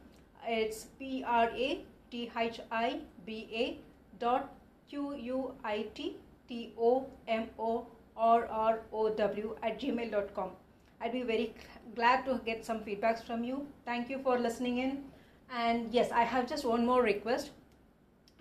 It's 0.48 0.84
P 1.00 1.24
R 1.26 1.50
A 1.50 1.84
T 2.12 2.32
H 2.38 2.60
I 2.72 3.00
B 3.26 3.48
A 3.52 3.80
dot 4.20 4.54
Q 4.88 5.16
U 5.16 5.54
I 5.64 5.88
T 5.96 6.16
T 6.48 6.74
O 6.78 7.08
M 7.28 7.48
O 7.58 7.88
R 8.16 8.46
R 8.46 8.82
O 8.94 9.10
W 9.10 9.56
at 9.64 9.80
gmail.com. 9.80 10.52
I'd 11.02 11.12
be 11.12 11.24
very 11.24 11.56
glad 11.96 12.24
to 12.26 12.40
get 12.46 12.64
some 12.64 12.82
feedbacks 12.82 13.26
from 13.26 13.44
you. 13.44 13.66
Thank 13.84 14.12
you 14.12 14.20
for 14.20 14.38
listening 14.38 14.78
in. 14.78 15.04
And 15.52 15.92
yes, 15.92 16.12
I 16.12 16.22
have 16.22 16.48
just 16.48 16.66
one 16.66 16.86
more 16.86 17.02
request 17.02 17.50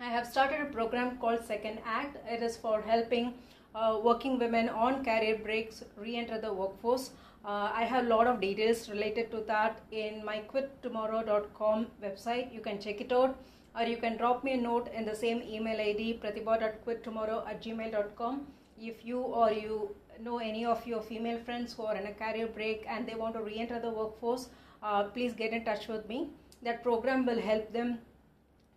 I 0.01 0.05
have 0.05 0.25
started 0.25 0.61
a 0.61 0.65
program 0.65 1.17
called 1.17 1.43
Second 1.43 1.79
Act. 1.85 2.15
It 2.25 2.41
is 2.41 2.55
for 2.55 2.81
helping 2.81 3.33
uh, 3.75 3.99
working 4.01 4.39
women 4.39 4.69
on 4.69 5.03
career 5.03 5.37
breaks 5.43 5.83
re-enter 5.97 6.39
the 6.39 6.53
workforce. 6.53 7.11
Uh, 7.43 7.69
I 7.73 7.83
have 7.83 8.05
a 8.05 8.07
lot 8.07 8.25
of 8.25 8.39
details 8.39 8.89
related 8.89 9.29
to 9.31 9.41
that 9.47 9.81
in 9.91 10.23
my 10.23 10.41
quittomorrow.com 10.53 11.87
website. 12.01 12.53
You 12.53 12.61
can 12.61 12.79
check 12.79 13.01
it 13.01 13.11
out 13.11 13.37
or 13.77 13.83
you 13.83 13.97
can 13.97 14.15
drop 14.15 14.45
me 14.45 14.53
a 14.53 14.57
note 14.57 14.89
in 14.93 15.03
the 15.03 15.15
same 15.15 15.41
email 15.41 15.81
ID 15.81 16.21
prathiba.quittomorrow 16.23 17.45
at 17.45 17.61
gmail.com 17.61 18.47
if 18.79 19.03
you 19.03 19.19
or 19.19 19.51
you 19.51 19.93
know 20.21 20.37
any 20.37 20.65
of 20.65 20.87
your 20.87 21.01
female 21.01 21.39
friends 21.39 21.73
who 21.73 21.83
are 21.83 21.97
in 21.97 22.07
a 22.07 22.13
career 22.13 22.47
break 22.47 22.85
and 22.87 23.05
they 23.05 23.15
want 23.15 23.33
to 23.33 23.41
re-enter 23.41 23.81
the 23.81 23.89
workforce, 23.89 24.47
uh, 24.81 25.03
please 25.03 25.33
get 25.33 25.51
in 25.51 25.65
touch 25.65 25.89
with 25.89 26.07
me. 26.07 26.29
That 26.63 26.83
program 26.83 27.25
will 27.25 27.41
help 27.41 27.73
them 27.73 27.99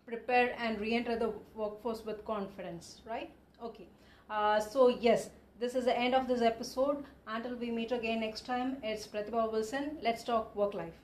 prepare 0.05 0.55
and 0.59 0.79
re-enter 0.79 1.15
the 1.17 1.33
workforce 1.55 2.03
with 2.05 2.25
confidence 2.25 3.01
right? 3.05 3.31
Okay. 3.61 3.87
Uh, 4.29 4.59
so 4.59 4.87
yes 4.89 5.29
this 5.59 5.75
is 5.75 5.85
the 5.85 5.97
end 5.97 6.15
of 6.15 6.27
this 6.27 6.41
episode. 6.41 7.03
Until 7.27 7.55
we 7.55 7.71
meet 7.71 7.91
again 7.91 8.19
next 8.21 8.45
time 8.45 8.77
it's 8.83 9.07
prathiba 9.07 9.51
wilson. 9.51 9.97
Let's 10.01 10.23
talk 10.23 10.55
work 10.55 10.73
life 10.73 11.02